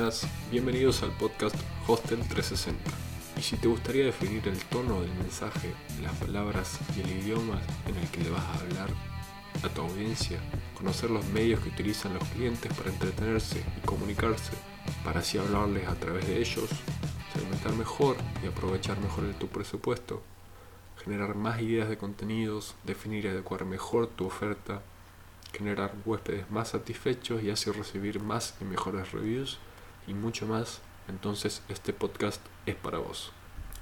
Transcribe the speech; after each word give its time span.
buenas, 0.00 0.26
bienvenidos 0.50 1.02
al 1.02 1.10
podcast 1.10 1.54
Hostel 1.86 2.20
360. 2.20 2.90
Y 3.36 3.42
si 3.42 3.58
te 3.58 3.68
gustaría 3.68 4.06
definir 4.06 4.48
el 4.48 4.58
tono 4.64 5.02
del 5.02 5.12
mensaje, 5.12 5.74
las 6.02 6.14
palabras 6.14 6.78
y 6.96 7.00
el 7.00 7.10
idioma 7.18 7.60
en 7.86 7.96
el 7.96 8.08
que 8.08 8.22
le 8.22 8.30
vas 8.30 8.42
a 8.42 8.54
hablar 8.60 8.88
a 9.62 9.68
tu 9.68 9.82
audiencia, 9.82 10.38
conocer 10.74 11.10
los 11.10 11.26
medios 11.26 11.60
que 11.60 11.68
utilizan 11.68 12.14
los 12.14 12.26
clientes 12.28 12.72
para 12.72 12.88
entretenerse 12.88 13.62
y 13.76 13.86
comunicarse, 13.86 14.52
para 15.04 15.20
así 15.20 15.36
hablarles 15.36 15.86
a 15.86 15.96
través 15.96 16.26
de 16.26 16.38
ellos, 16.38 16.70
segmentar 17.34 17.74
mejor 17.74 18.16
y 18.42 18.46
aprovechar 18.46 18.98
mejor 19.00 19.24
tu 19.34 19.48
presupuesto, 19.48 20.22
generar 21.04 21.34
más 21.34 21.60
ideas 21.60 21.90
de 21.90 21.98
contenidos, 21.98 22.74
definir 22.84 23.26
y 23.26 23.28
adecuar 23.28 23.66
mejor 23.66 24.06
tu 24.06 24.24
oferta, 24.24 24.80
generar 25.52 25.92
huéspedes 26.06 26.50
más 26.50 26.68
satisfechos 26.68 27.42
y 27.42 27.50
así 27.50 27.70
recibir 27.70 28.22
más 28.22 28.54
y 28.62 28.64
mejores 28.64 29.12
reviews 29.12 29.58
y 30.10 30.14
mucho 30.14 30.44
más, 30.44 30.80
entonces 31.06 31.62
este 31.68 31.92
podcast 31.92 32.44
es 32.66 32.74
para 32.74 32.98
vos. 32.98 33.30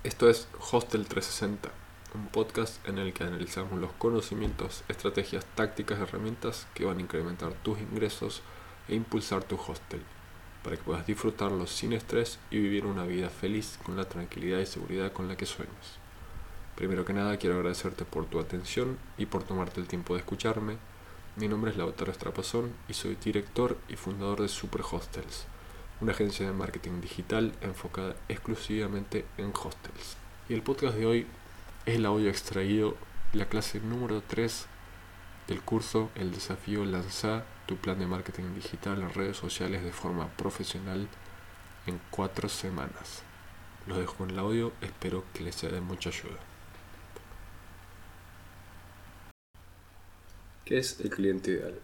Esto 0.05 0.29
es 0.29 0.47
Hostel 0.71 1.07
360, 1.07 1.71
un 2.15 2.27
podcast 2.29 2.87
en 2.87 2.99
el 2.99 3.15
que 3.15 3.25
analizamos 3.25 3.81
los 3.81 3.93
conocimientos, 3.93 4.85
estrategias, 4.89 5.47
tácticas 5.55 5.99
herramientas 5.99 6.67
que 6.75 6.85
van 6.85 6.99
a 6.99 7.01
incrementar 7.01 7.55
tus 7.55 7.81
ingresos 7.81 8.43
e 8.89 8.95
impulsar 8.95 9.43
tu 9.43 9.57
hostel, 9.57 10.03
para 10.63 10.77
que 10.77 10.83
puedas 10.83 11.07
disfrutarlo 11.07 11.67
sin 11.67 11.95
estrés 11.95 12.39
y 12.51 12.59
vivir 12.59 12.85
una 12.85 13.05
vida 13.05 13.31
feliz 13.31 13.79
con 13.83 13.97
la 13.97 14.07
tranquilidad 14.07 14.59
y 14.59 14.67
seguridad 14.67 15.13
con 15.13 15.29
la 15.29 15.37
que 15.37 15.47
sueñas. 15.47 15.99
Primero 16.77 17.07
que 17.07 17.15
nada 17.15 17.39
quiero 17.39 17.57
agradecerte 17.57 18.05
por 18.05 18.27
tu 18.27 18.39
atención 18.39 18.99
y 19.17 19.25
por 19.25 19.45
tomarte 19.45 19.81
el 19.81 19.89
tiempo 19.89 20.13
de 20.13 20.21
escucharme 20.21 20.77
mi 21.39 21.47
nombre 21.47 21.71
es 21.71 21.77
Lautaro 21.77 22.11
Estrapazón 22.11 22.73
y 22.89 22.95
soy 22.95 23.15
director 23.15 23.79
y 23.89 23.95
fundador 23.95 24.43
de 24.43 24.49
Super 24.49 24.81
Hostels, 24.83 25.47
una 26.01 26.13
agencia 26.13 26.47
de 26.47 26.53
marketing 26.53 27.01
digital 27.01 27.53
enfocada 27.61 28.15
exclusivamente 28.29 29.25
en 29.37 29.53
hostels. 29.53 30.17
Y 30.49 30.55
el 30.55 30.63
podcast 30.63 30.97
de 30.97 31.07
hoy 31.07 31.27
es 31.87 31.97
el 31.97 32.07
audio 32.07 32.31
extraído 32.31 32.97
de 33.33 33.39
la 33.39 33.49
clase 33.49 33.81
número 33.81 34.23
3 34.27 34.67
del 35.49 35.61
curso 35.63 36.11
El 36.15 36.31
desafío 36.31 36.85
Lanza 36.85 37.45
tu 37.67 37.77
plan 37.77 37.99
de 37.99 38.07
marketing 38.07 38.55
digital 38.55 39.03
en 39.03 39.13
redes 39.13 39.37
sociales 39.37 39.83
de 39.83 39.93
forma 39.93 40.29
profesional 40.37 41.07
en 41.87 42.01
cuatro 42.11 42.49
semanas. 42.49 43.23
Los 43.87 43.99
dejo 43.99 44.25
en 44.25 44.31
el 44.31 44.39
audio, 44.39 44.73
espero 44.81 45.25
que 45.35 45.45
les 45.45 45.55
sea 45.55 45.71
de 45.71 45.81
mucha 45.81 46.09
ayuda. 46.09 46.39
¿Qué 50.65 50.79
es 50.79 51.01
el 51.01 51.11
cliente 51.11 51.51
ideal? 51.53 51.79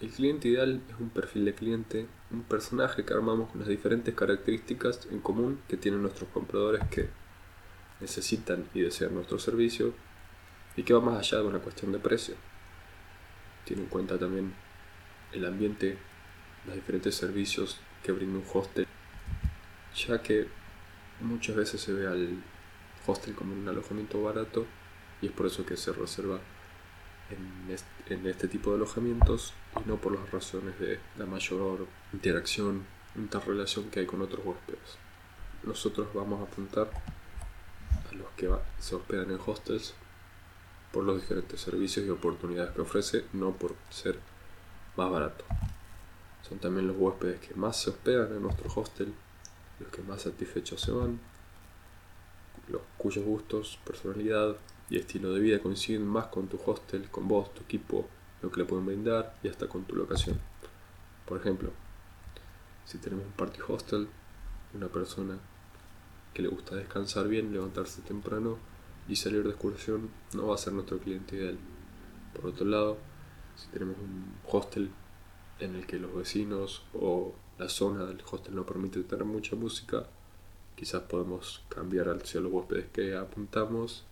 El 0.00 0.10
cliente 0.10 0.48
ideal 0.48 0.82
es 0.88 1.00
un 1.00 1.10
perfil 1.10 1.44
de 1.46 1.54
cliente, 1.54 2.06
un 2.30 2.42
personaje 2.42 3.04
que 3.04 3.14
armamos 3.14 3.50
con 3.50 3.60
las 3.60 3.68
diferentes 3.68 4.14
características 4.14 5.08
en 5.10 5.20
común 5.20 5.60
que 5.66 5.76
tienen 5.76 6.02
nuestros 6.02 6.28
compradores 6.30 6.82
que 6.90 7.08
necesitan 8.00 8.68
y 8.74 8.80
desean 8.80 9.14
nuestro 9.14 9.38
servicio 9.38 9.94
y 10.76 10.82
que 10.82 10.94
va 10.94 11.00
más 11.00 11.18
allá 11.18 11.42
de 11.42 11.48
una 11.48 11.58
cuestión 11.58 11.92
de 11.92 11.98
precio. 11.98 12.34
Tiene 13.64 13.82
en 13.82 13.88
cuenta 13.88 14.18
también 14.18 14.52
el 15.32 15.44
ambiente, 15.44 15.98
los 16.66 16.74
diferentes 16.74 17.14
servicios 17.14 17.80
que 18.02 18.12
brinda 18.12 18.38
un 18.38 18.44
hostel, 18.52 18.86
ya 19.94 20.22
que 20.22 20.46
muchas 21.20 21.56
veces 21.56 21.80
se 21.80 21.92
ve 21.92 22.06
al 22.06 22.42
hostel 23.06 23.34
como 23.34 23.54
un 23.54 23.66
alojamiento 23.68 24.22
barato 24.22 24.66
y 25.20 25.26
es 25.26 25.32
por 25.32 25.46
eso 25.46 25.66
que 25.66 25.76
se 25.76 25.92
reserva 25.92 26.38
en 27.30 28.28
este, 28.28 28.48
tipo 28.48 28.70
de 28.70 28.76
alojamientos 28.76 29.52
y 29.84 29.88
no 29.88 29.96
por 29.96 30.12
las 30.18 30.30
razones 30.30 30.78
de 30.78 30.98
la 31.18 31.26
mayor 31.26 31.86
interacción, 32.12 32.84
interrelación 33.16 33.90
que 33.90 34.00
hay 34.00 34.06
con 34.06 34.22
otros 34.22 34.44
huéspedes. 34.44 34.96
Nosotros 35.62 36.08
vamos 36.14 36.40
a 36.40 36.44
apuntar 36.44 36.90
a 38.10 38.14
los 38.14 38.28
que 38.36 38.50
se 38.78 38.94
hospedan 38.94 39.30
en 39.30 39.38
hostels 39.44 39.94
por 40.92 41.04
los 41.04 41.20
diferentes 41.20 41.60
servicios 41.60 42.06
y 42.06 42.10
oportunidades 42.10 42.72
que 42.72 42.80
ofrece, 42.80 43.24
no 43.32 43.52
por 43.52 43.74
ser 43.90 44.18
más 44.96 45.10
barato. 45.10 45.44
Son 46.48 46.58
también 46.58 46.86
los 46.86 46.96
huéspedes 46.96 47.40
que 47.40 47.54
más 47.54 47.76
se 47.76 47.90
hospedan 47.90 48.32
en 48.32 48.42
nuestro 48.42 48.72
hostel, 48.74 49.12
los 49.80 49.90
que 49.90 50.02
más 50.02 50.22
satisfechos 50.22 50.80
se 50.80 50.92
van, 50.92 51.20
los 52.68 52.82
cuyos 52.96 53.24
gustos, 53.24 53.78
personalidad, 53.84 54.56
y 54.90 54.96
estilo 54.96 55.32
de 55.32 55.40
vida 55.40 55.60
coinciden 55.60 56.06
más 56.06 56.26
con 56.26 56.48
tu 56.48 56.58
hostel, 56.64 57.10
con 57.10 57.28
vos, 57.28 57.52
tu 57.54 57.62
equipo, 57.62 58.08
lo 58.42 58.50
que 58.50 58.60
le 58.60 58.66
pueden 58.66 58.86
brindar 58.86 59.36
y 59.42 59.48
hasta 59.48 59.68
con 59.68 59.84
tu 59.84 59.94
locación. 59.94 60.38
Por 61.26 61.38
ejemplo, 61.38 61.72
si 62.84 62.98
tenemos 62.98 63.26
un 63.26 63.32
party 63.32 63.60
hostel, 63.68 64.08
una 64.74 64.88
persona 64.88 65.38
que 66.32 66.42
le 66.42 66.48
gusta 66.48 66.76
descansar 66.76 67.28
bien, 67.28 67.52
levantarse 67.52 68.00
temprano 68.02 68.58
y 69.08 69.16
salir 69.16 69.42
de 69.42 69.50
excursión 69.50 70.10
no 70.34 70.48
va 70.48 70.54
a 70.54 70.58
ser 70.58 70.72
nuestro 70.72 70.98
cliente 70.98 71.36
ideal. 71.36 71.58
Por 72.34 72.46
otro 72.46 72.66
lado, 72.66 72.98
si 73.56 73.68
tenemos 73.68 73.96
un 73.98 74.34
hostel 74.46 74.90
en 75.58 75.74
el 75.74 75.86
que 75.86 75.98
los 75.98 76.14
vecinos 76.14 76.84
o 76.94 77.34
la 77.58 77.68
zona 77.68 78.04
del 78.04 78.22
hostel 78.30 78.54
no 78.54 78.64
permite 78.64 79.02
tener 79.02 79.24
mucha 79.24 79.56
música, 79.56 80.06
quizás 80.76 81.02
podemos 81.02 81.64
cambiar 81.68 82.08
al 82.08 82.22
cielo 82.22 82.48
huéspedes 82.50 82.86
que 82.90 83.16
apuntamos 83.16 84.04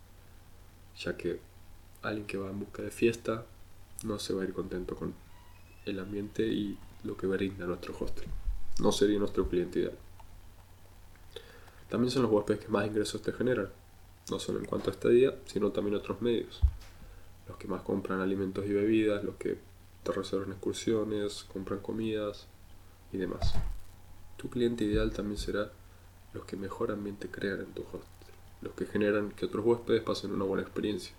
ya 0.99 1.15
que 1.15 1.39
alguien 2.01 2.25
que 2.25 2.37
va 2.37 2.49
en 2.49 2.59
busca 2.59 2.81
de 2.81 2.91
fiesta 2.91 3.45
no 4.03 4.19
se 4.19 4.33
va 4.33 4.41
a 4.41 4.45
ir 4.45 4.53
contento 4.53 4.95
con 4.95 5.13
el 5.85 5.99
ambiente 5.99 6.47
y 6.47 6.77
lo 7.03 7.15
que 7.15 7.27
brinda 7.27 7.65
nuestro 7.65 7.95
hostel. 7.99 8.27
No 8.79 8.91
sería 8.91 9.19
nuestro 9.19 9.47
cliente 9.47 9.79
ideal. 9.79 9.97
También 11.89 12.11
son 12.11 12.23
los 12.23 12.31
huéspedes 12.31 12.65
que 12.65 12.67
más 12.67 12.85
ingresos 12.85 13.21
te 13.21 13.31
generan, 13.31 13.69
no 14.29 14.39
solo 14.39 14.59
en 14.59 14.65
cuanto 14.65 14.89
a 14.89 14.93
estadía, 14.93 15.35
sino 15.45 15.71
también 15.71 15.95
otros 15.95 16.21
medios. 16.21 16.59
Los 17.47 17.57
que 17.57 17.67
más 17.67 17.81
compran 17.81 18.19
alimentos 18.19 18.65
y 18.65 18.73
bebidas, 18.73 19.23
los 19.23 19.35
que 19.35 19.57
te 20.03 20.11
reservan 20.11 20.51
excursiones, 20.51 21.45
compran 21.45 21.79
comidas 21.79 22.47
y 23.13 23.17
demás. 23.17 23.53
Tu 24.35 24.49
cliente 24.49 24.83
ideal 24.83 25.11
también 25.11 25.37
será 25.37 25.71
los 26.33 26.43
que 26.45 26.57
mejor 26.57 26.91
ambiente 26.91 27.29
crean 27.29 27.61
en 27.61 27.73
tu 27.73 27.83
hostel 27.83 28.16
los 28.61 28.73
que 28.73 28.85
generan 28.85 29.31
que 29.31 29.45
otros 29.45 29.65
huéspedes 29.65 30.03
pasen 30.03 30.31
una 30.31 30.45
buena 30.45 30.63
experiencia. 30.63 31.13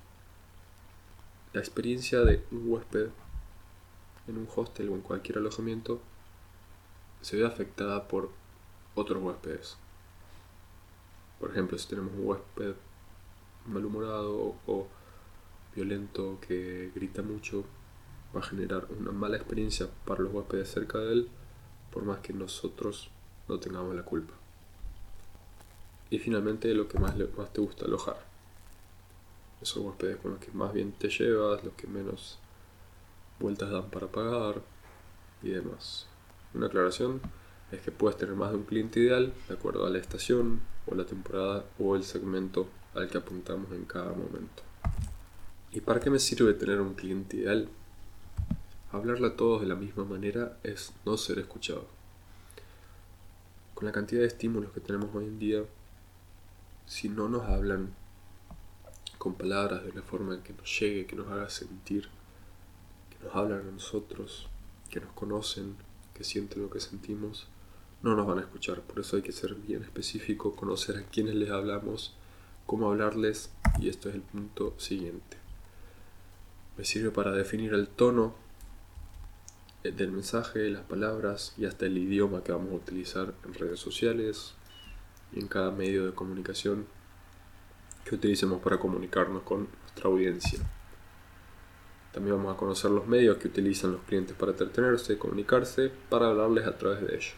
La 1.53 1.61
experiencia 1.61 2.21
de 2.21 2.45
un 2.51 2.71
huésped 2.71 3.09
en 4.27 4.39
un 4.39 4.49
hostel 4.55 4.91
o 4.91 4.95
en 4.95 5.01
cualquier 5.01 5.39
alojamiento 5.39 6.01
se 7.23 7.37
ve 7.37 7.47
afectada 7.47 8.07
por 8.07 8.31
otros 8.95 9.23
huéspedes. 9.23 9.77
Por 11.41 11.51
ejemplo, 11.51 11.79
si 11.79 11.89
tenemos 11.89 12.13
un 12.15 12.27
huésped 12.27 12.75
malhumorado 13.67 14.57
o 14.67 14.89
violento 15.75 16.39
que 16.41 16.91
grita 16.95 17.23
mucho, 17.23 17.65
va 18.35 18.41
a 18.41 18.43
generar 18.43 18.87
una 18.99 19.13
mala 19.13 19.37
experiencia 19.37 19.89
para 20.05 20.23
los 20.23 20.33
huéspedes 20.33 20.71
cerca 20.71 20.99
de 20.99 21.13
él, 21.13 21.29
por 21.93 22.05
más 22.05 22.19
que 22.19 22.33
nosotros 22.33 23.11
no 23.49 23.59
tengamos 23.59 23.95
la 23.95 24.03
culpa. 24.03 24.35
Y 26.11 26.19
finalmente 26.19 26.73
lo 26.75 26.89
que 26.89 26.99
más, 26.99 27.15
te 27.17 27.61
gusta 27.61 27.85
alojar. 27.85 28.17
Esos 29.61 29.79
huéspedes 29.79 30.17
con 30.17 30.33
los 30.33 30.41
que 30.41 30.51
más 30.53 30.73
bien 30.73 30.93
te 30.93 31.09
llevas, 31.09 31.63
los 31.65 31.75
que 31.75 31.87
menos 31.87 32.39
vueltas 33.39 33.71
dan 33.71 33.91
para 33.91 34.07
pagar 34.07 34.63
y 35.43 35.51
demás. 35.51 36.07
Una 36.55 36.67
aclaración 36.67 37.21
es 37.71 37.81
que 37.81 37.91
puedes 37.91 38.17
tener 38.17 38.35
más 38.35 38.51
de 38.51 38.57
un 38.57 38.65
cliente 38.65 39.01
ideal 39.01 39.33
de 39.49 39.55
acuerdo 39.55 39.87
a 39.87 39.91
la 39.91 39.99
estación 39.99 40.61
o 40.87 40.95
la 40.95 41.05
temporada 41.05 41.65
o 41.79 41.97
el 41.97 42.05
segmento 42.05 42.69
al 42.95 43.09
que 43.09 43.19
apuntamos 43.19 43.71
en 43.73 43.85
cada 43.85 44.13
momento. 44.13 44.63
¿Y 45.71 45.81
para 45.81 46.01
qué 46.01 46.09
me 46.09 46.19
sirve 46.19 46.55
tener 46.55 46.81
un 46.81 46.95
cliente 46.95 47.37
ideal? 47.37 47.69
Hablarle 48.91 49.27
a 49.27 49.37
todos 49.37 49.61
de 49.61 49.67
la 49.67 49.75
misma 49.75 50.05
manera 50.05 50.59
es 50.63 50.93
no 51.05 51.19
ser 51.19 51.39
escuchado. 51.39 51.87
Con 53.75 53.85
la 53.85 53.93
cantidad 53.93 54.23
de 54.23 54.27
estímulos 54.27 54.73
que 54.73 54.81
tenemos 54.81 55.15
hoy 55.15 55.27
en 55.27 55.39
día, 55.39 55.63
si 56.89 57.11
no 57.11 57.29
nos 57.29 57.43
hablan 57.43 57.95
con 59.19 59.35
palabras 59.35 59.85
de 59.85 59.91
una 59.91 60.03
forma 60.03 60.43
que 60.43 60.55
nos 60.55 60.81
llegue, 60.81 61.07
que 61.07 61.17
nos 61.17 61.29
haga 61.29 61.51
sentir, 61.51 62.09
que 63.11 63.25
nos 63.25 63.37
hablan 63.37 63.61
a 63.61 63.71
nosotros, 63.71 64.49
que 64.89 64.99
nos 64.99 65.13
conocen, 65.13 65.77
que 66.15 66.25
sienten 66.25 66.63
lo 66.63 66.71
que 66.71 66.81
sentimos, 66.81 67.47
no 68.03 68.17
nos 68.17 68.27
van 68.27 68.39
a 68.39 68.41
escuchar. 68.41 68.81
Por 68.81 69.01
eso 69.01 69.17
hay 69.17 69.23
que 69.23 69.33
ser 69.33 69.55
bien 69.55 69.83
específico, 69.83 70.57
conocer 70.57 70.97
a 70.97 71.03
quiénes 71.03 71.35
les 71.35 71.51
hablamos, 71.51 72.15
cómo 72.65 72.89
hablarles 72.89 73.51
y 73.79 73.91
esto 73.91 74.09
es 74.09 74.15
el 74.15 74.23
punto 74.23 74.75
siguiente. 74.79 75.37
Me 76.79 76.87
sirve 76.87 77.11
para 77.11 77.33
definir 77.33 77.75
el 77.75 77.87
tono 77.89 78.35
del 79.83 80.11
mensaje, 80.11 80.71
las 80.71 80.85
palabras 80.85 81.53
y 81.59 81.67
hasta 81.67 81.85
el 81.85 81.99
idioma 81.99 82.43
que 82.43 82.53
vamos 82.53 82.73
a 82.73 82.77
utilizar 82.77 83.35
en 83.45 83.55
redes 83.55 83.79
sociales, 83.79 84.55
y 85.33 85.41
en 85.41 85.49
cada 85.49 85.71
medio 85.71 86.07
de 86.07 86.13
comunicación 86.13 86.87
que 88.05 88.15
utilicemos 88.15 88.61
para 88.63 88.79
comunicarnos 88.79 89.43
con 89.43 89.69
nuestra 89.83 90.09
audiencia. 90.09 90.61
También 92.13 92.37
vamos 92.37 92.55
a 92.55 92.59
conocer 92.59 92.91
los 92.91 93.07
medios 93.07 93.37
que 93.37 93.49
utilizan 93.49 93.93
los 93.93 94.03
clientes 94.03 94.35
para 94.35 94.53
entretenerse 94.53 95.19
comunicarse 95.19 95.93
para 96.09 96.29
hablarles 96.29 96.67
a 96.67 96.77
través 96.77 97.01
de 97.07 97.15
ellos. 97.15 97.35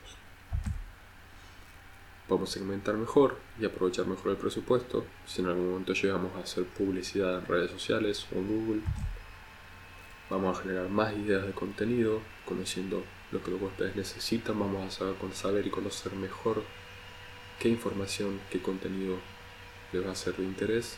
Podemos 2.28 2.50
segmentar 2.50 2.94
mejor 2.94 3.36
y 3.58 3.64
aprovechar 3.64 4.06
mejor 4.06 4.30
el 4.30 4.36
presupuesto 4.36 5.04
si 5.26 5.42
en 5.42 5.48
algún 5.48 5.70
momento 5.70 5.92
llegamos 5.92 6.36
a 6.36 6.40
hacer 6.40 6.64
publicidad 6.64 7.40
en 7.40 7.46
redes 7.46 7.72
sociales 7.72 8.26
o 8.32 8.36
en 8.36 8.46
Google. 8.46 8.82
Vamos 10.30 10.56
a 10.56 10.62
generar 10.62 10.88
más 10.88 11.12
ideas 11.14 11.44
de 11.44 11.52
contenido, 11.52 12.20
conociendo 12.46 13.02
lo 13.32 13.42
que 13.42 13.50
los 13.50 13.60
huéspedes 13.60 13.96
necesitan, 13.96 14.60
vamos 14.60 14.86
a 14.86 14.90
saber, 14.90 15.16
saber 15.32 15.66
y 15.66 15.70
conocer 15.70 16.12
mejor 16.12 16.62
qué 17.60 17.68
información, 17.68 18.40
qué 18.50 18.60
contenido 18.60 19.18
les 19.92 20.04
va 20.04 20.10
a 20.10 20.16
ser 20.16 20.34
de 20.36 20.44
interés. 20.44 20.96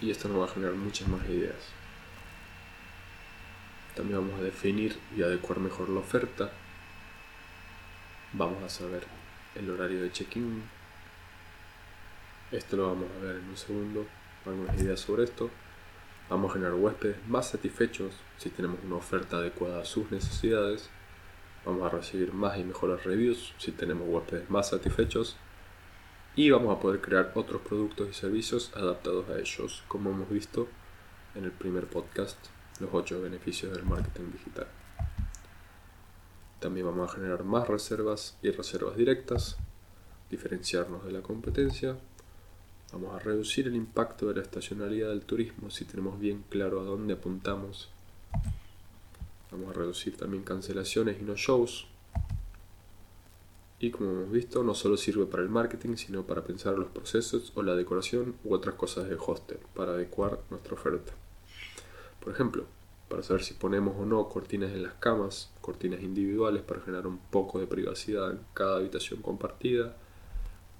Y 0.00 0.10
esto 0.10 0.28
nos 0.28 0.40
va 0.40 0.46
a 0.46 0.54
generar 0.54 0.74
muchas 0.74 1.06
más 1.06 1.24
ideas. 1.28 1.54
También 3.94 4.18
vamos 4.20 4.40
a 4.40 4.42
definir 4.42 4.98
y 5.16 5.22
adecuar 5.22 5.60
mejor 5.60 5.90
la 5.90 6.00
oferta. 6.00 6.50
Vamos 8.32 8.62
a 8.64 8.68
saber 8.70 9.06
el 9.54 9.70
horario 9.70 10.02
de 10.02 10.10
check-in. 10.10 10.62
Esto 12.50 12.76
lo 12.76 12.88
vamos 12.88 13.10
a 13.10 13.24
ver 13.24 13.36
en 13.36 13.50
un 13.50 13.56
segundo. 13.56 14.06
Algunas 14.46 14.80
ideas 14.80 14.98
sobre 14.98 15.24
esto. 15.24 15.50
Vamos 16.30 16.50
a 16.50 16.54
generar 16.54 16.74
huéspedes 16.74 17.16
más 17.28 17.50
satisfechos 17.50 18.14
si 18.38 18.48
tenemos 18.48 18.78
una 18.84 18.96
oferta 18.96 19.36
adecuada 19.36 19.82
a 19.82 19.84
sus 19.84 20.10
necesidades. 20.10 20.88
Vamos 21.64 21.82
a 21.84 21.96
recibir 21.96 22.32
más 22.32 22.58
y 22.58 22.64
mejores 22.64 23.04
reviews 23.04 23.54
si 23.58 23.72
tenemos 23.72 24.08
huéspedes 24.08 24.50
más 24.50 24.70
satisfechos. 24.70 25.36
Y 26.34 26.50
vamos 26.50 26.76
a 26.76 26.80
poder 26.80 27.00
crear 27.00 27.32
otros 27.34 27.62
productos 27.62 28.08
y 28.08 28.12
servicios 28.14 28.72
adaptados 28.74 29.28
a 29.28 29.38
ellos, 29.38 29.84
como 29.88 30.10
hemos 30.10 30.30
visto 30.30 30.68
en 31.34 31.44
el 31.44 31.52
primer 31.52 31.86
podcast, 31.86 32.38
los 32.80 32.90
8 32.92 33.20
beneficios 33.20 33.72
del 33.72 33.84
marketing 33.84 34.32
digital. 34.32 34.66
También 36.58 36.86
vamos 36.86 37.10
a 37.10 37.14
generar 37.14 37.44
más 37.44 37.68
reservas 37.68 38.38
y 38.42 38.50
reservas 38.50 38.96
directas, 38.96 39.58
diferenciarnos 40.30 41.04
de 41.04 41.12
la 41.12 41.20
competencia 41.20 41.96
Vamos 42.92 43.14
a 43.14 43.18
reducir 43.20 43.66
el 43.66 43.74
impacto 43.74 44.28
de 44.28 44.34
la 44.34 44.42
estacionalidad 44.42 45.08
del 45.08 45.22
turismo 45.22 45.70
si 45.70 45.86
tenemos 45.86 46.20
bien 46.20 46.44
claro 46.50 46.78
a 46.78 46.84
dónde 46.84 47.14
apuntamos. 47.14 47.88
Vamos 49.52 49.70
a 49.70 49.78
reducir 49.78 50.16
también 50.16 50.42
cancelaciones 50.42 51.20
y 51.20 51.24
no 51.24 51.36
shows. 51.36 51.86
Y 53.78 53.90
como 53.90 54.10
hemos 54.10 54.30
visto, 54.30 54.62
no 54.62 54.74
solo 54.74 54.96
sirve 54.96 55.26
para 55.26 55.42
el 55.42 55.48
marketing, 55.48 55.96
sino 55.96 56.24
para 56.24 56.42
pensar 56.42 56.78
los 56.78 56.88
procesos 56.88 57.52
o 57.54 57.62
la 57.62 57.74
decoración 57.74 58.36
u 58.44 58.54
otras 58.54 58.76
cosas 58.76 59.08
del 59.08 59.18
hostel, 59.24 59.58
para 59.74 59.92
adecuar 59.92 60.40
nuestra 60.50 60.74
oferta. 60.74 61.12
Por 62.20 62.32
ejemplo, 62.32 62.64
para 63.08 63.22
saber 63.22 63.42
si 63.42 63.52
ponemos 63.52 63.94
o 63.98 64.06
no 64.06 64.26
cortinas 64.30 64.72
en 64.72 64.84
las 64.84 64.94
camas, 64.94 65.50
cortinas 65.60 66.00
individuales 66.00 66.62
para 66.62 66.80
generar 66.80 67.06
un 67.06 67.18
poco 67.18 67.58
de 67.58 67.66
privacidad 67.66 68.30
en 68.30 68.40
cada 68.54 68.76
habitación 68.76 69.20
compartida, 69.20 69.96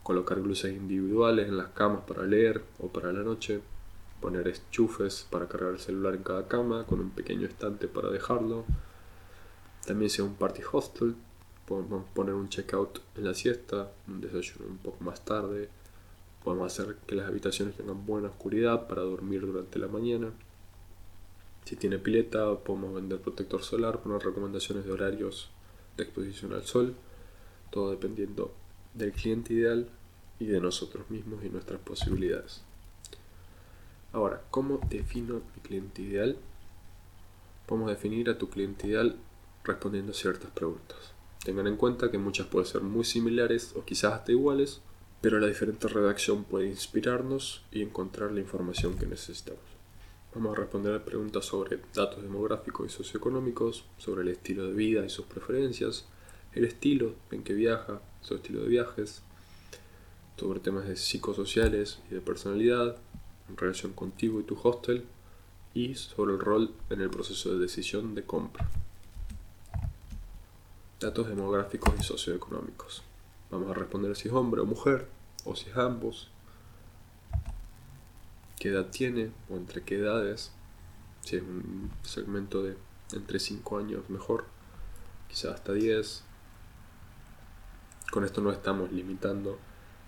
colocar 0.02 0.38
luces 0.38 0.74
individuales 0.74 1.48
en 1.48 1.58
las 1.58 1.68
camas 1.68 2.04
para 2.06 2.22
leer 2.22 2.62
o 2.78 2.88
para 2.88 3.12
la 3.12 3.22
noche, 3.22 3.60
poner 4.22 4.48
enchufes 4.48 5.26
para 5.28 5.48
cargar 5.48 5.72
el 5.72 5.80
celular 5.80 6.14
en 6.14 6.22
cada 6.22 6.46
cama 6.46 6.86
con 6.86 7.00
un 7.00 7.10
pequeño 7.10 7.46
estante 7.46 7.88
para 7.88 8.08
dejarlo. 8.08 8.64
También 9.84 10.08
sea 10.08 10.24
un 10.24 10.36
party 10.36 10.62
hostel, 10.72 11.16
podemos 11.66 12.08
poner 12.14 12.34
un 12.34 12.48
checkout 12.48 13.00
en 13.16 13.24
la 13.24 13.34
siesta, 13.34 13.92
un 14.06 14.20
desayuno 14.20 14.66
un 14.70 14.78
poco 14.78 15.02
más 15.04 15.24
tarde. 15.24 15.68
Podemos 16.44 16.72
hacer 16.72 16.96
que 17.06 17.16
las 17.16 17.26
habitaciones 17.26 17.76
tengan 17.76 18.06
buena 18.06 18.28
oscuridad 18.28 18.86
para 18.86 19.02
dormir 19.02 19.44
durante 19.44 19.78
la 19.78 19.88
mañana. 19.88 20.30
Si 21.64 21.76
tiene 21.76 21.98
pileta, 21.98 22.58
podemos 22.60 22.94
vender 22.94 23.20
protector 23.20 23.62
solar, 23.62 24.00
poner 24.02 24.22
recomendaciones 24.22 24.84
de 24.84 24.92
horarios 24.92 25.50
de 25.96 26.04
exposición 26.04 26.52
al 26.52 26.64
sol, 26.64 26.94
todo 27.70 27.90
dependiendo 27.90 28.54
del 28.94 29.12
cliente 29.12 29.52
ideal 29.54 29.88
y 30.38 30.46
de 30.46 30.60
nosotros 30.60 31.10
mismos 31.10 31.44
y 31.44 31.48
nuestras 31.48 31.80
posibilidades. 31.80 32.62
Ahora, 34.12 34.42
¿cómo 34.50 34.78
defino 34.90 35.40
mi 35.54 35.62
cliente 35.62 36.02
ideal? 36.02 36.36
Podemos 37.66 37.88
definir 37.88 38.28
a 38.28 38.36
tu 38.36 38.50
cliente 38.50 38.86
ideal 38.86 39.16
respondiendo 39.64 40.12
ciertas 40.12 40.50
preguntas. 40.50 41.14
Tengan 41.42 41.66
en 41.66 41.78
cuenta 41.78 42.10
que 42.10 42.18
muchas 42.18 42.46
pueden 42.46 42.66
ser 42.66 42.82
muy 42.82 43.04
similares 43.04 43.72
o 43.74 43.86
quizás 43.86 44.12
hasta 44.12 44.32
iguales, 44.32 44.82
pero 45.22 45.40
la 45.40 45.46
diferente 45.46 45.88
redacción 45.88 46.44
puede 46.44 46.68
inspirarnos 46.68 47.64
y 47.72 47.80
encontrar 47.80 48.32
la 48.32 48.40
información 48.40 48.98
que 48.98 49.06
necesitamos. 49.06 49.62
Vamos 50.34 50.56
a 50.56 50.60
responder 50.60 50.94
a 50.94 51.04
preguntas 51.04 51.46
sobre 51.46 51.78
datos 51.94 52.22
demográficos 52.22 52.92
y 52.92 52.94
socioeconómicos, 52.94 53.86
sobre 53.96 54.22
el 54.22 54.28
estilo 54.28 54.66
de 54.66 54.74
vida 54.74 55.06
y 55.06 55.08
sus 55.08 55.24
preferencias, 55.24 56.04
el 56.52 56.64
estilo 56.64 57.14
en 57.30 57.42
que 57.42 57.54
viaja, 57.54 58.02
su 58.20 58.34
estilo 58.34 58.60
de 58.60 58.68
viajes, 58.68 59.22
sobre 60.36 60.60
temas 60.60 60.86
de 60.86 60.96
psicosociales 60.96 62.00
y 62.10 62.14
de 62.14 62.20
personalidad, 62.20 62.98
en 63.52 63.58
relación 63.58 63.92
contigo 63.92 64.40
y 64.40 64.44
tu 64.44 64.58
hostel, 64.62 65.06
y 65.74 65.94
sobre 65.94 66.34
el 66.34 66.40
rol 66.40 66.74
en 66.90 67.00
el 67.00 67.10
proceso 67.10 67.52
de 67.52 67.58
decisión 67.58 68.14
de 68.14 68.24
compra. 68.24 68.68
Datos 71.00 71.28
demográficos 71.28 71.94
y 71.98 72.02
socioeconómicos. 72.02 73.02
Vamos 73.50 73.70
a 73.70 73.74
responder 73.74 74.16
si 74.16 74.28
es 74.28 74.34
hombre 74.34 74.60
o 74.60 74.66
mujer, 74.66 75.08
o 75.44 75.54
si 75.54 75.68
es 75.70 75.76
ambos, 75.76 76.30
qué 78.58 78.68
edad 78.68 78.86
tiene 78.86 79.32
o 79.50 79.56
entre 79.56 79.82
qué 79.82 79.98
edades, 79.98 80.52
si 81.22 81.36
es 81.36 81.42
un 81.42 81.90
segmento 82.02 82.62
de 82.62 82.76
entre 83.12 83.38
5 83.38 83.78
años 83.78 84.08
mejor, 84.08 84.46
quizá 85.28 85.52
hasta 85.52 85.72
10, 85.72 86.24
con 88.10 88.24
esto 88.24 88.40
no 88.40 88.52
estamos 88.52 88.92
limitando 88.92 89.58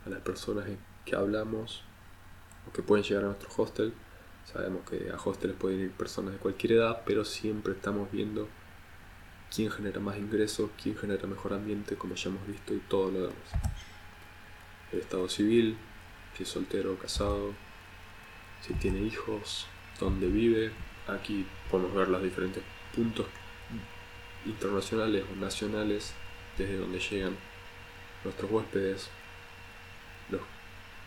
a 0.06 0.10
las 0.10 0.20
personas 0.20 0.66
que 1.04 1.16
hablamos 1.16 1.82
o 2.68 2.72
que 2.72 2.82
pueden 2.82 3.04
llegar 3.04 3.24
a 3.24 3.26
nuestro 3.28 3.50
hostel. 3.56 3.92
Sabemos 4.44 4.88
que 4.88 5.10
a 5.10 5.16
hostels 5.16 5.54
pueden 5.54 5.80
ir 5.80 5.90
personas 5.90 6.34
de 6.34 6.38
cualquier 6.38 6.72
edad, 6.72 7.02
pero 7.06 7.24
siempre 7.24 7.72
estamos 7.72 8.10
viendo 8.10 8.48
quién 9.54 9.70
genera 9.70 10.00
más 10.00 10.16
ingresos, 10.16 10.70
quién 10.82 10.96
genera 10.96 11.26
mejor 11.26 11.54
ambiente, 11.54 11.96
como 11.96 12.14
ya 12.14 12.30
hemos 12.30 12.46
visto, 12.46 12.74
y 12.74 12.78
todo 12.78 13.10
lo 13.10 13.20
demás. 13.20 13.36
El 14.92 15.00
estado 15.00 15.28
civil, 15.28 15.76
si 16.36 16.42
es 16.42 16.48
soltero 16.48 16.92
o 16.92 16.98
casado, 16.98 17.54
si 18.60 18.74
tiene 18.74 19.00
hijos, 19.00 19.66
dónde 20.00 20.26
vive. 20.28 20.72
Aquí 21.06 21.46
podemos 21.70 21.94
ver 21.94 22.08
los 22.08 22.22
diferentes 22.22 22.62
puntos 22.94 23.26
internacionales 24.44 25.24
o 25.32 25.36
nacionales 25.36 26.12
desde 26.58 26.76
donde 26.78 26.98
llegan 26.98 27.36
nuestros 28.24 28.50
huéspedes, 28.50 29.10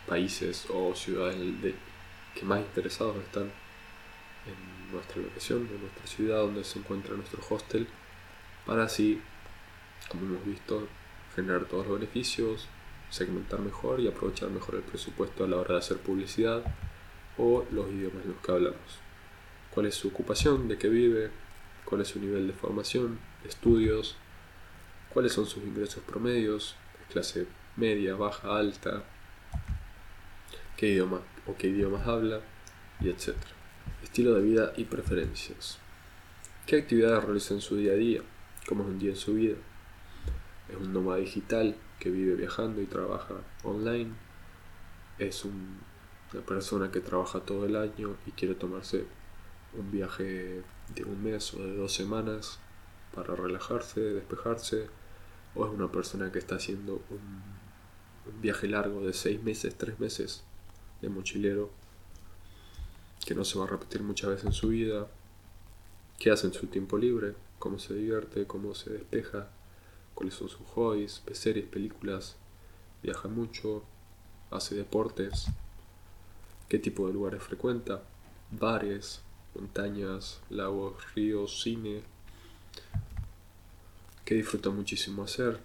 países 0.08 0.66
o 0.70 0.94
ciudades 0.94 1.36
que 2.34 2.44
más 2.44 2.60
interesados 2.60 3.16
están 3.16 3.44
en 4.46 4.92
nuestra 4.92 5.20
locación, 5.20 5.68
en 5.72 5.80
nuestra 5.80 6.06
ciudad 6.06 6.38
donde 6.38 6.64
se 6.64 6.78
encuentra 6.78 7.14
nuestro 7.14 7.40
hostel, 7.48 7.86
para 8.66 8.84
así, 8.84 9.20
como 10.08 10.26
hemos 10.26 10.44
visto, 10.44 10.88
generar 11.34 11.64
todos 11.66 11.86
los 11.86 12.00
beneficios, 12.00 12.66
segmentar 13.10 13.60
mejor 13.60 14.00
y 14.00 14.08
aprovechar 14.08 14.50
mejor 14.50 14.76
el 14.76 14.82
presupuesto 14.82 15.44
a 15.44 15.48
la 15.48 15.56
hora 15.56 15.74
de 15.74 15.80
hacer 15.80 15.98
publicidad 15.98 16.62
o 17.36 17.64
los 17.70 17.88
idiomas 17.90 18.24
en 18.24 18.32
los 18.32 18.40
que 18.40 18.52
hablamos. 18.52 18.98
¿Cuál 19.72 19.86
es 19.86 19.94
su 19.94 20.08
ocupación? 20.08 20.68
¿De 20.68 20.76
qué 20.78 20.88
vive? 20.88 21.30
¿Cuál 21.84 22.02
es 22.02 22.08
su 22.08 22.18
nivel 22.18 22.46
de 22.46 22.52
formación? 22.52 23.18
estudios? 23.44 24.16
¿Cuáles 25.10 25.32
son 25.32 25.46
sus 25.46 25.62
ingresos 25.64 26.02
promedios? 26.04 26.76
clase 27.08 27.46
media, 27.76 28.14
baja, 28.14 28.58
alta, 28.58 29.02
qué 30.78 30.92
idioma 30.92 31.20
o 31.48 31.56
qué 31.56 31.66
idiomas 31.66 32.06
habla, 32.06 32.40
y 33.00 33.08
etc. 33.08 33.34
Estilo 34.02 34.34
de 34.34 34.42
vida 34.42 34.72
y 34.76 34.84
preferencias. 34.84 35.78
¿Qué 36.66 36.76
actividades 36.76 37.24
realiza 37.24 37.54
en 37.54 37.60
su 37.60 37.76
día 37.76 37.92
a 37.92 37.96
día? 37.96 38.22
¿Cómo 38.68 38.84
es 38.84 38.88
un 38.88 38.98
día 38.98 39.10
en 39.10 39.16
su 39.16 39.34
vida? 39.34 39.56
¿Es 40.68 40.76
un 40.76 40.92
nómada 40.92 41.18
digital 41.18 41.76
que 41.98 42.10
vive 42.10 42.36
viajando 42.36 42.80
y 42.80 42.86
trabaja 42.86 43.34
online? 43.64 44.12
¿Es 45.18 45.44
una 45.44 46.44
persona 46.46 46.92
que 46.92 47.00
trabaja 47.00 47.40
todo 47.40 47.66
el 47.66 47.74
año 47.74 48.16
y 48.26 48.30
quiere 48.30 48.54
tomarse 48.54 49.04
un 49.74 49.90
viaje 49.90 50.62
de 50.94 51.04
un 51.04 51.22
mes 51.22 51.54
o 51.54 51.58
de 51.58 51.76
dos 51.76 51.92
semanas 51.92 52.60
para 53.12 53.34
relajarse, 53.34 54.00
despejarse? 54.00 54.86
o 55.54 55.66
es 55.66 55.72
una 55.72 55.90
persona 55.90 56.30
que 56.30 56.38
está 56.38 56.56
haciendo 56.56 57.02
un, 57.10 57.58
viaje 58.42 58.68
largo 58.68 59.00
de 59.00 59.14
seis 59.14 59.42
meses, 59.42 59.74
tres 59.74 59.98
meses 59.98 60.44
de 61.00 61.08
mochilero, 61.08 61.70
que 63.24 63.34
no 63.34 63.44
se 63.44 63.58
va 63.58 63.64
a 63.64 63.68
repetir 63.68 64.02
muchas 64.02 64.30
veces 64.30 64.46
en 64.46 64.52
su 64.52 64.68
vida, 64.68 65.08
qué 66.18 66.30
hace 66.30 66.46
en 66.46 66.52
su 66.52 66.66
tiempo 66.66 66.98
libre, 66.98 67.34
cómo 67.58 67.78
se 67.78 67.94
divierte, 67.94 68.46
cómo 68.46 68.74
se 68.74 68.90
despeja, 68.90 69.48
cuáles 70.14 70.34
son 70.34 70.48
sus 70.48 70.66
hobbies, 70.68 71.22
series, 71.32 71.66
películas, 71.66 72.36
viaja 73.02 73.28
mucho, 73.28 73.84
hace 74.50 74.74
deportes, 74.74 75.46
qué 76.68 76.78
tipo 76.78 77.06
de 77.06 77.12
lugares 77.12 77.42
frecuenta, 77.42 78.02
bares, 78.50 79.20
montañas, 79.54 80.40
lagos, 80.50 80.96
ríos, 81.14 81.62
cine, 81.62 82.02
que 84.24 84.34
disfruta 84.34 84.70
muchísimo 84.70 85.22
hacer, 85.22 85.60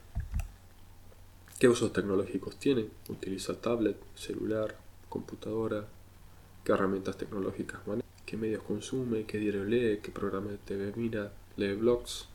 ¿Qué 1.63 1.69
usos 1.69 1.93
tecnológicos 1.93 2.57
tiene? 2.57 2.89
Utiliza 3.07 3.53
tablet, 3.55 3.95
celular, 4.15 4.75
computadora, 5.13 5.86
qué 6.63 6.72
herramientas 6.72 7.17
tecnológicas 7.17 7.86
maneja, 7.86 8.08
qué 8.25 8.36
medios 8.36 8.63
consume, 8.63 9.25
qué 9.25 9.38
diario 9.38 9.63
lee, 9.63 10.00
qué 10.01 10.12
programa 10.12 10.50
de 10.50 10.58
TV 10.58 10.91
mira, 10.96 11.32
lee 11.55 11.75
blogs, 11.75 12.27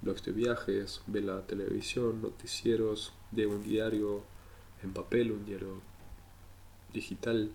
blogs 0.00 0.24
de 0.24 0.32
viajes, 0.32 1.02
ve 1.06 1.20
la 1.20 1.42
televisión, 1.42 2.22
noticieros, 2.22 3.12
lee 3.32 3.44
un 3.44 3.62
diario 3.62 4.22
en 4.82 4.94
papel, 4.94 5.30
un 5.30 5.44
diario 5.44 5.82
digital, 6.94 7.50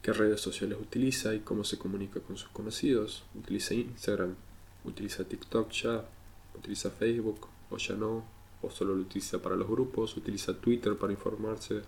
qué 0.00 0.12
redes 0.12 0.40
sociales 0.40 0.78
utiliza 0.80 1.34
y 1.34 1.40
cómo 1.40 1.64
se 1.64 1.78
comunica 1.78 2.20
con 2.20 2.36
sus 2.36 2.50
conocidos. 2.50 3.24
Utiliza 3.34 3.74
Instagram, 3.74 4.36
utiliza 4.84 5.24
TikTok 5.24 5.72
ya, 5.72 6.04
utiliza 6.56 6.90
Facebook 6.90 7.48
o 7.70 7.76
ya 7.76 7.96
no, 7.96 8.24
o 8.62 8.70
solo 8.70 8.94
lo 8.94 9.02
utiliza 9.02 9.42
para 9.42 9.56
los 9.56 9.66
grupos, 9.66 10.16
utiliza 10.16 10.54
Twitter 10.54 10.96
para 10.96 11.12
informarse, 11.12 11.82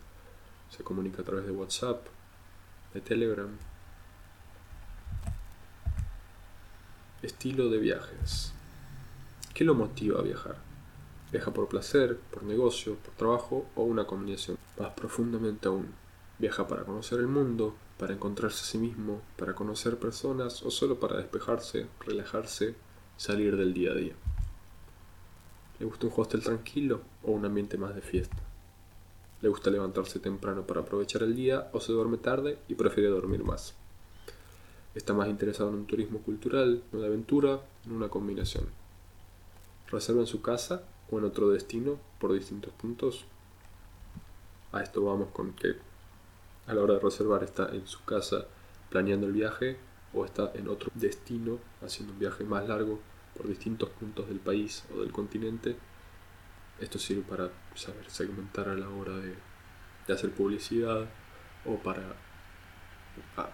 se 0.75 0.83
comunica 0.83 1.21
a 1.21 1.25
través 1.25 1.45
de 1.45 1.52
WhatsApp, 1.52 2.07
de 2.95 3.00
Telegram. 3.02 3.50
Estilo 7.23 7.69
de 7.69 7.79
viajes. 7.79 8.52
¿Qué 9.52 9.64
lo 9.64 9.75
motiva 9.75 10.21
a 10.21 10.23
viajar? 10.23 10.57
Viaja 11.31 11.52
por 11.52 11.69
placer, 11.69 12.19
por 12.31 12.43
negocio, 12.45 12.97
por 12.97 13.14
trabajo 13.14 13.67
o 13.75 13.83
una 13.83 14.07
combinación. 14.07 14.57
Más 14.79 14.93
profundamente 14.95 15.69
aún, 15.69 15.93
viaja 16.38 16.67
para 16.67 16.85
conocer 16.85 17.21
el 17.21 17.29
mundo, 17.29 17.75
para 17.99 18.14
encontrarse 18.14 18.62
a 18.62 18.67
sí 18.67 18.79
mismo, 18.79 19.21
para 19.37 19.55
conocer 19.55 19.99
personas 19.99 20.62
o 20.62 20.71
solo 20.71 20.99
para 20.99 21.19
despejarse, 21.19 21.87
relajarse, 22.00 22.75
salir 23.19 23.57
del 23.57 23.75
día 23.75 23.93
a 23.93 23.95
día. 23.95 24.14
¿Le 25.79 25.85
gusta 25.85 26.07
un 26.07 26.12
hostel 26.17 26.43
tranquilo 26.43 27.02
o 27.23 27.33
un 27.33 27.45
ambiente 27.45 27.76
más 27.76 27.95
de 27.95 28.00
fiesta? 28.00 28.51
¿Le 29.43 29.49
gusta 29.49 29.71
levantarse 29.71 30.21
temprano 30.21 30.67
para 30.69 30.83
aprovechar 30.83 31.25
el 31.25 31.35
día 31.35 31.69
o 31.73 31.81
se 31.81 31.93
duerme 31.93 32.17
tarde 32.17 32.59
y 32.69 32.77
prefiere 32.77 33.09
dormir 33.09 33.43
más? 33.43 33.75
¿Está 34.95 35.15
más 35.15 35.29
interesado 35.29 35.71
en 35.71 35.75
un 35.75 35.87
turismo 35.87 36.21
cultural, 36.21 36.85
de 36.93 37.05
aventura, 37.05 37.61
en 37.85 37.93
una 37.93 38.09
combinación? 38.09 38.67
¿Reserva 39.91 40.21
en 40.21 40.29
su 40.29 40.43
casa 40.43 40.85
o 41.11 41.19
en 41.19 41.25
otro 41.25 41.51
destino 41.51 41.99
por 42.21 42.33
distintos 42.33 42.73
puntos? 42.75 43.25
A 44.71 44.81
esto 44.81 45.03
vamos 45.05 45.31
con 45.33 45.53
que 45.55 45.75
a 46.69 46.75
la 46.75 46.81
hora 46.81 46.95
de 46.95 47.01
reservar 47.01 47.43
está 47.43 47.69
en 47.71 47.89
su 47.89 48.05
casa 48.05 48.47
planeando 48.91 49.27
el 49.27 49.33
viaje 49.33 49.77
o 50.15 50.25
está 50.25 50.53
en 50.55 50.69
otro 50.69 50.93
destino 50.95 51.59
haciendo 51.85 52.13
un 52.13 52.21
viaje 52.21 52.45
más 52.45 52.69
largo 52.69 53.01
por 53.37 53.49
distintos 53.49 53.89
puntos 53.89 54.29
del 54.29 54.39
país 54.39 54.85
o 54.95 55.01
del 55.01 55.11
continente. 55.11 55.75
Esto 56.83 56.99
sirve 56.99 57.23
para 57.23 57.51
saber 57.77 58.11
segmentar 58.11 58.69
a 58.69 58.75
la 58.75 58.89
hora 58.89 59.17
de, 59.17 59.35
hacer 60.12 60.33
publicidad 60.33 61.09
o 61.65 61.77
para, 61.79 62.03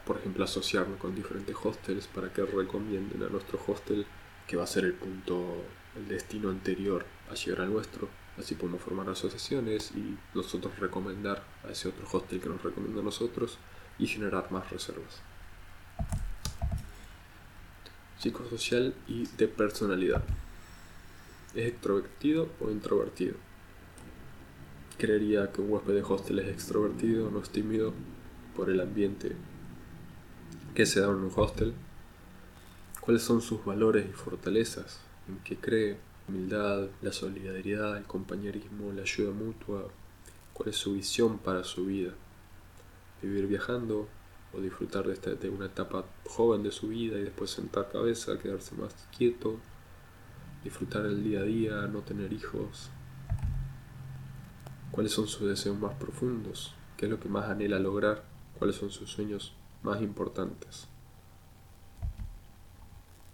por 0.06 0.16
ejemplo, 0.16 0.42
asociarnos 0.42 0.98
con 0.98 1.14
diferentes 1.14 1.54
hostels 1.62 2.06
para 2.08 2.32
que 2.32 2.44
recomienden 2.44 3.22
a 3.22 3.28
nuestro 3.28 3.60
hostel 3.64 4.06
que 4.46 4.56
va 4.56 4.64
a 4.64 4.66
ser 4.66 4.86
el 4.86 4.94
punto, 4.94 5.62
el 5.94 6.08
destino 6.08 6.48
anterior 6.48 7.04
a 7.30 7.34
llegar 7.34 7.60
al 7.60 7.72
nuestro. 7.72 8.08
Así 8.38 8.54
podemos 8.54 8.80
formar 8.80 9.08
asociaciones 9.10 9.92
y 9.94 10.16
nosotros 10.34 10.78
recomendar 10.78 11.44
a 11.64 11.70
ese 11.70 11.88
otro 11.88 12.06
hostel 12.10 12.40
que 12.40 12.48
nos 12.48 12.62
recomienda 12.62 13.02
a 13.02 13.04
nosotros 13.04 13.58
y 13.98 14.06
generar 14.06 14.50
más 14.50 14.70
reservas 14.70 15.22
psicosocial 18.18 18.94
y 19.06 19.26
de 19.36 19.48
personalidad. 19.48 20.22
¿Es 21.54 21.66
extrovertido 21.66 22.48
o 22.60 22.70
introvertido? 22.70 23.34
Creería 24.98 25.50
que 25.50 25.60
un 25.60 25.70
huésped 25.70 25.94
de 25.94 26.02
hostel 26.02 26.38
es 26.40 26.48
extrovertido, 26.48 27.30
no 27.30 27.40
es 27.40 27.50
tímido 27.50 27.94
por 28.54 28.68
el 28.68 28.80
ambiente 28.80 29.34
que 30.74 30.84
se 30.84 31.00
da 31.00 31.06
en 31.06 31.14
un 31.14 31.32
hostel. 31.34 31.72
¿Cuáles 33.00 33.22
son 33.22 33.40
sus 33.40 33.64
valores 33.64 34.06
y 34.08 34.12
fortalezas? 34.12 35.00
¿En 35.28 35.38
qué 35.38 35.56
cree? 35.56 35.96
Humildad, 36.28 36.88
la 37.00 37.12
solidaridad, 37.12 37.96
el 37.96 38.04
compañerismo, 38.04 38.92
la 38.92 39.02
ayuda 39.02 39.32
mutua. 39.32 39.88
¿Cuál 40.52 40.68
es 40.68 40.76
su 40.76 40.92
visión 40.92 41.38
para 41.38 41.64
su 41.64 41.86
vida? 41.86 42.12
Vivir 43.22 43.46
viajando, 43.46 44.06
o 44.52 44.60
disfrutar 44.60 45.06
de, 45.06 45.36
de 45.36 45.50
una 45.50 45.66
etapa 45.66 46.04
joven 46.26 46.62
de 46.62 46.72
su 46.72 46.88
vida 46.88 47.18
y 47.18 47.22
después 47.22 47.50
sentar 47.50 47.90
cabeza, 47.90 48.38
quedarse 48.38 48.74
más 48.74 48.94
quieto, 49.16 49.58
disfrutar 50.64 51.06
el 51.06 51.22
día 51.22 51.40
a 51.40 51.44
día, 51.44 51.86
no 51.86 52.00
tener 52.00 52.32
hijos. 52.32 52.90
¿Cuáles 54.90 55.12
son 55.12 55.28
sus 55.28 55.48
deseos 55.48 55.78
más 55.78 55.94
profundos? 55.94 56.74
¿Qué 56.96 57.06
es 57.06 57.10
lo 57.10 57.20
que 57.20 57.28
más 57.28 57.48
anhela 57.48 57.78
lograr? 57.78 58.24
¿Cuáles 58.58 58.76
son 58.76 58.90
sus 58.90 59.10
sueños 59.10 59.54
más 59.82 60.02
importantes? 60.02 60.88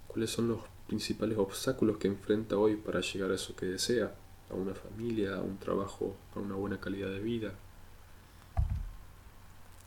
¿Cuáles 0.08 0.30
son 0.30 0.48
los 0.48 0.60
principales 0.86 1.38
obstáculos 1.38 1.96
que 1.96 2.08
enfrenta 2.08 2.56
hoy 2.56 2.76
para 2.76 3.00
llegar 3.00 3.30
a 3.30 3.34
eso 3.34 3.56
que 3.56 3.66
desea? 3.66 4.14
A 4.50 4.54
una 4.54 4.74
familia, 4.74 5.36
a 5.36 5.40
un 5.40 5.58
trabajo, 5.58 6.16
a 6.36 6.40
una 6.40 6.54
buena 6.54 6.78
calidad 6.78 7.08
de 7.08 7.20
vida, 7.20 7.54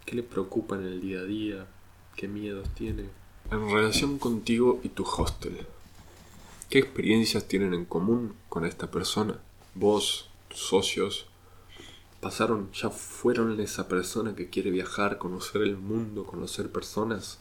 ¿Qué 0.07 0.15
le 0.15 0.23
preocupa 0.23 0.77
en 0.77 0.85
el 0.85 1.01
día 1.01 1.19
a 1.19 1.23
día? 1.25 1.67
¿Qué 2.15 2.29
miedos 2.29 2.69
tiene? 2.69 3.09
En 3.51 3.69
relación 3.69 4.17
contigo 4.17 4.79
y 4.81 4.87
tu 4.87 5.03
hostel, 5.03 5.67
¿qué 6.69 6.79
experiencias 6.79 7.47
tienen 7.47 7.73
en 7.73 7.85
común 7.85 8.35
con 8.49 8.65
esta 8.65 8.91
persona? 8.91 9.39
Vos, 9.75 10.29
tus 10.47 10.59
socios, 10.59 11.27
pasaron, 12.19 12.71
ya 12.71 12.89
fueron 12.89 13.59
esa 13.59 13.87
persona 13.87 14.35
que 14.35 14.49
quiere 14.49 14.71
viajar, 14.71 15.17
conocer 15.17 15.61
el 15.61 15.77
mundo, 15.77 16.25
conocer 16.25 16.71
personas. 16.71 17.39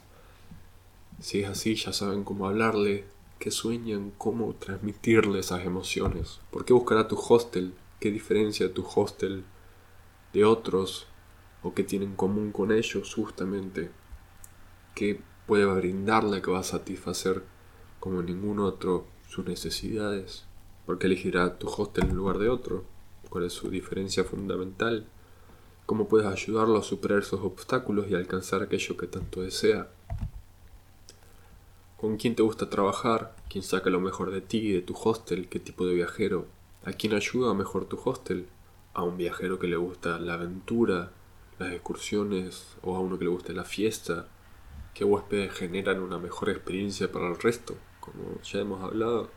Si 1.19 1.41
es 1.41 1.49
así, 1.49 1.75
ya 1.75 1.93
saben 1.93 2.23
cómo 2.23 2.47
hablarle, 2.47 3.05
qué 3.39 3.51
sueñan, 3.51 4.11
cómo 4.17 4.53
transmitirle 4.55 5.39
esas 5.39 5.65
emociones. 5.65 6.39
¿Por 6.51 6.65
qué 6.65 6.73
buscará 6.73 7.07
tu 7.07 7.17
hostel? 7.17 7.73
¿Qué 7.99 8.11
diferencia 8.11 8.73
tu 8.73 8.85
hostel 8.85 9.43
de 10.33 10.45
otros? 10.45 11.07
o 11.63 11.73
qué 11.73 11.83
tiene 11.83 12.05
en 12.05 12.15
común 12.15 12.51
con 12.51 12.71
ellos 12.71 13.13
justamente, 13.13 13.91
qué 14.95 15.19
puede 15.45 15.65
brindarle 15.65 16.41
que 16.41 16.51
va 16.51 16.59
a 16.59 16.63
satisfacer 16.63 17.43
como 17.99 18.21
ningún 18.21 18.59
otro 18.59 19.05
sus 19.27 19.45
necesidades, 19.45 20.45
por 20.85 20.97
qué 20.97 21.07
elegirá 21.07 21.57
tu 21.57 21.67
hostel 21.67 22.09
en 22.09 22.15
lugar 22.15 22.37
de 22.37 22.49
otro, 22.49 22.85
cuál 23.29 23.45
es 23.45 23.53
su 23.53 23.69
diferencia 23.69 24.23
fundamental, 24.23 25.05
cómo 25.85 26.07
puedes 26.07 26.27
ayudarlo 26.27 26.77
a 26.77 26.83
superar 26.83 27.19
esos 27.19 27.41
obstáculos 27.41 28.07
y 28.09 28.15
alcanzar 28.15 28.61
aquello 28.61 28.97
que 28.97 29.07
tanto 29.07 29.41
desea. 29.41 29.89
¿Con 31.97 32.17
quién 32.17 32.35
te 32.35 32.43
gusta 32.43 32.69
trabajar? 32.69 33.35
¿Quién 33.49 33.63
saca 33.63 33.89
lo 33.89 33.99
mejor 33.99 34.31
de 34.31 34.41
ti, 34.41 34.71
de 34.71 34.81
tu 34.81 34.93
hostel? 34.93 35.49
¿Qué 35.49 35.59
tipo 35.59 35.85
de 35.85 35.95
viajero? 35.95 36.45
¿A 36.85 36.93
quién 36.93 37.13
ayuda 37.13 37.53
mejor 37.53 37.85
tu 37.85 37.99
hostel? 38.03 38.47
¿A 38.93 39.03
un 39.03 39.17
viajero 39.17 39.59
que 39.59 39.67
le 39.67 39.77
gusta 39.77 40.19
la 40.19 40.35
aventura, 40.35 41.11
las 41.59 41.71
excursiones 41.71 42.77
o 42.83 42.95
a 42.95 42.99
uno 42.99 43.17
que 43.17 43.25
le 43.25 43.31
guste 43.31 43.53
la 43.53 43.63
fiesta, 43.63 44.27
qué 44.93 45.03
huéspedes 45.03 45.53
generan 45.53 46.01
una 46.01 46.17
mejor 46.17 46.49
experiencia 46.49 47.11
para 47.11 47.27
el 47.27 47.39
resto, 47.39 47.75
como 48.07 48.41
ya 48.41 48.59
hemos 48.59 48.83
hablado. 48.83 49.29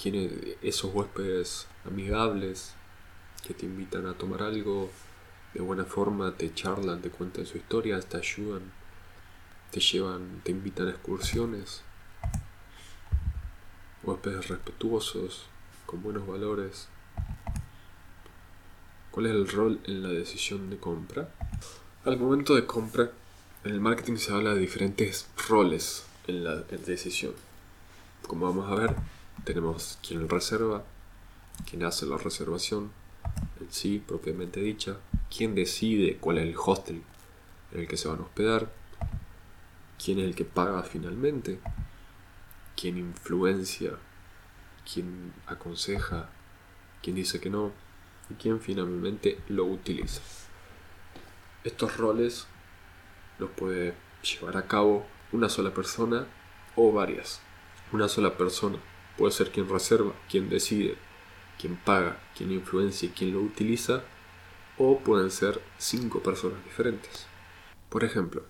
Quiénes 0.00 0.32
esos 0.62 0.92
huéspedes 0.94 1.66
amigables 1.86 2.74
que 3.46 3.54
te 3.54 3.66
invitan 3.66 4.06
a 4.06 4.14
tomar 4.14 4.42
algo 4.42 4.90
de 5.54 5.60
buena 5.60 5.84
forma, 5.84 6.36
te 6.36 6.52
charlan, 6.52 7.02
te 7.02 7.10
cuentan 7.10 7.46
su 7.46 7.58
historia, 7.58 8.00
te 8.00 8.16
ayudan, 8.16 8.62
te 9.70 9.80
llevan, 9.80 10.40
te 10.42 10.52
invitan 10.52 10.88
a 10.88 10.90
excursiones. 10.90 11.82
Huéspedes 14.02 14.48
respetuosos, 14.48 15.46
con 15.86 16.02
buenos 16.02 16.26
valores. 16.26 16.88
¿Cuál 19.10 19.26
es 19.26 19.32
el 19.32 19.48
rol 19.48 19.80
en 19.84 20.02
la 20.02 20.08
decisión 20.08 20.70
de 20.70 20.78
compra? 20.78 21.34
Al 22.04 22.16
momento 22.16 22.54
de 22.54 22.64
compra, 22.64 23.10
en 23.64 23.72
el 23.72 23.80
marketing 23.80 24.16
se 24.16 24.32
habla 24.32 24.54
de 24.54 24.60
diferentes 24.60 25.28
roles 25.48 26.06
en 26.30 26.44
la 26.44 26.56
decisión. 26.56 27.34
Como 28.26 28.46
vamos 28.46 28.70
a 28.70 28.74
ver, 28.74 28.94
tenemos 29.44 29.98
quien 30.06 30.28
reserva, 30.28 30.84
quien 31.68 31.84
hace 31.84 32.06
la 32.06 32.16
reservación, 32.16 32.90
en 33.60 33.70
sí 33.70 34.02
propiamente 34.06 34.60
dicha, 34.60 34.96
quien 35.34 35.54
decide 35.54 36.16
cuál 36.18 36.38
es 36.38 36.44
el 36.44 36.56
hostel 36.56 37.02
en 37.72 37.80
el 37.80 37.88
que 37.88 37.96
se 37.96 38.08
van 38.08 38.20
a 38.20 38.22
hospedar, 38.22 38.72
quién 40.02 40.18
es 40.18 40.24
el 40.24 40.34
que 40.34 40.44
paga 40.44 40.82
finalmente, 40.82 41.60
quién 42.76 42.96
influencia, 42.96 43.92
quién 44.92 45.32
aconseja, 45.46 46.30
quién 47.02 47.16
dice 47.16 47.40
que 47.40 47.50
no, 47.50 47.72
y 48.30 48.34
quién 48.34 48.60
finalmente 48.60 49.38
lo 49.48 49.64
utiliza. 49.64 50.22
Estos 51.64 51.96
roles 51.96 52.46
los 53.38 53.50
puede 53.50 53.94
llevar 54.22 54.56
a 54.56 54.66
cabo 54.66 55.04
una 55.32 55.48
sola 55.48 55.72
persona 55.72 56.26
o 56.76 56.92
varias. 56.92 57.40
Una 57.92 58.08
sola 58.08 58.36
persona 58.36 58.78
puede 59.16 59.32
ser 59.32 59.50
quien 59.50 59.68
reserva, 59.68 60.12
quien 60.28 60.48
decide, 60.48 60.96
quien 61.58 61.76
paga, 61.76 62.20
quien 62.36 62.52
influencia 62.52 63.08
y 63.08 63.12
quien 63.12 63.32
lo 63.32 63.40
utiliza, 63.40 64.02
o 64.78 64.98
pueden 64.98 65.30
ser 65.30 65.60
cinco 65.78 66.22
personas 66.22 66.64
diferentes. 66.64 67.26
Por 67.88 68.04
ejemplo, 68.04 68.44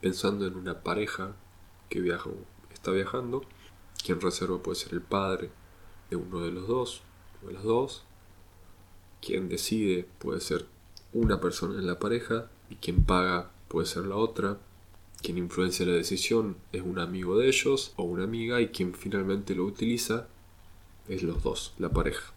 pensando 0.00 0.46
en 0.46 0.54
una 0.54 0.80
pareja 0.80 1.34
que 1.88 2.00
viaja, 2.00 2.30
está 2.72 2.90
viajando, 2.90 3.42
quien 4.04 4.20
reserva 4.20 4.62
puede 4.62 4.76
ser 4.76 4.92
el 4.92 5.02
padre 5.02 5.50
de 6.10 6.16
uno 6.16 6.40
de 6.40 6.52
los 6.52 6.68
dos 6.68 7.02
o 7.42 7.48
de 7.48 7.54
las 7.54 7.64
dos, 7.64 8.04
quien 9.20 9.48
decide 9.48 10.06
puede 10.18 10.40
ser 10.40 10.66
una 11.12 11.40
persona 11.40 11.78
en 11.78 11.86
la 11.86 11.98
pareja 11.98 12.48
y 12.70 12.76
quien 12.76 13.04
paga 13.04 13.50
puede 13.68 13.86
ser 13.86 14.04
la 14.04 14.16
otra, 14.16 14.58
quien 15.22 15.38
influencia 15.38 15.86
la 15.86 15.92
decisión 15.92 16.56
es 16.72 16.82
un 16.82 16.98
amigo 16.98 17.38
de 17.38 17.46
ellos 17.46 17.92
o 17.96 18.02
una 18.02 18.24
amiga 18.24 18.60
y 18.60 18.68
quien 18.68 18.92
finalmente 18.92 19.54
lo 19.54 19.64
utiliza 19.64 20.26
es 21.08 21.22
los 21.22 21.42
dos, 21.42 21.74
la 21.78 21.90
pareja. 21.90 22.32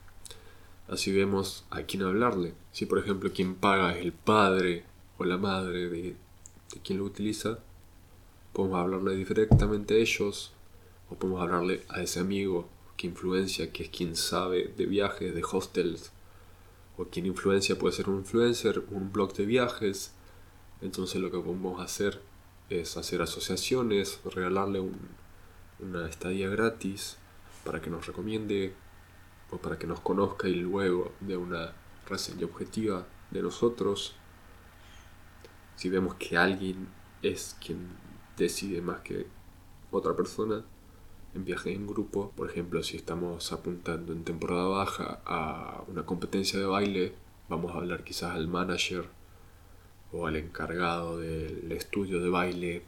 Así 0.87 1.11
vemos 1.11 1.65
a 1.71 1.81
quién 1.81 2.03
hablarle. 2.03 2.53
Si 2.71 2.85
por 2.85 2.99
ejemplo 2.99 3.31
quien 3.33 3.55
paga 3.55 3.93
es 3.97 4.05
el 4.05 4.13
padre 4.13 4.85
o 5.17 5.25
la 5.25 5.37
madre 5.37 5.89
de, 5.89 6.15
quien 6.83 6.99
lo 6.99 7.05
utiliza, 7.05 7.59
podemos 8.53 8.79
hablarle 8.79 9.15
directamente 9.15 9.95
a 9.95 9.97
ellos 9.97 10.53
o 11.09 11.15
podemos 11.15 11.41
hablarle 11.41 11.83
a 11.89 12.03
ese 12.03 12.19
amigo 12.19 12.69
que 12.97 13.07
influencia, 13.07 13.71
que 13.71 13.83
es 13.83 13.89
quien 13.89 14.15
sabe 14.15 14.73
de 14.77 14.85
viajes, 14.85 15.33
de 15.33 15.43
hostels, 15.43 16.11
o 16.97 17.05
quien 17.05 17.25
influencia 17.25 17.77
puede 17.77 17.95
ser 17.95 18.09
un 18.09 18.19
influencer, 18.19 18.83
un 18.91 19.11
blog 19.11 19.33
de 19.33 19.45
viajes. 19.45 20.13
Entonces 20.81 21.19
lo 21.19 21.31
que 21.31 21.39
podemos 21.39 21.81
hacer 21.81 22.21
es 22.69 22.97
hacer 22.97 23.21
asociaciones, 23.21 24.19
regalarle 24.33 24.83
una 25.79 26.07
estadía 26.07 26.49
gratis 26.49 27.17
para 27.63 27.81
que 27.81 27.89
nos 27.89 28.07
recomiende 28.07 28.73
o 29.51 29.57
para 29.57 29.77
que 29.77 29.87
nos 29.87 29.99
conozca 29.99 30.47
y 30.47 30.55
luego 30.55 31.11
de 31.19 31.37
una 31.37 31.73
reseña 32.07 32.45
objetiva 32.45 33.05
de 33.31 33.41
nosotros. 33.41 34.15
Si 35.75 35.89
vemos 35.89 36.15
que 36.15 36.37
alguien 36.37 36.87
es 37.21 37.55
quien 37.63 37.89
decide 38.37 38.81
más 38.81 39.01
que 39.01 39.27
otra 39.91 40.15
persona 40.15 40.63
en 41.33 41.43
viaje 41.43 41.73
en 41.73 41.85
grupo, 41.85 42.31
por 42.35 42.49
ejemplo, 42.49 42.81
si 42.81 42.95
estamos 42.97 43.51
apuntando 43.51 44.13
en 44.13 44.23
temporada 44.23 44.65
baja 44.65 45.19
a 45.25 45.83
una 45.87 46.05
competencia 46.05 46.59
de 46.59 46.65
baile, 46.65 47.13
vamos 47.49 47.73
a 47.73 47.77
hablar 47.77 48.03
quizás 48.03 48.35
al 48.35 48.47
manager 48.47 49.09
o 50.15 50.27
al 50.27 50.37
encargado 50.37 51.19
del 51.19 51.71
estudio 51.71 52.21
de 52.21 52.29
baile 52.29 52.83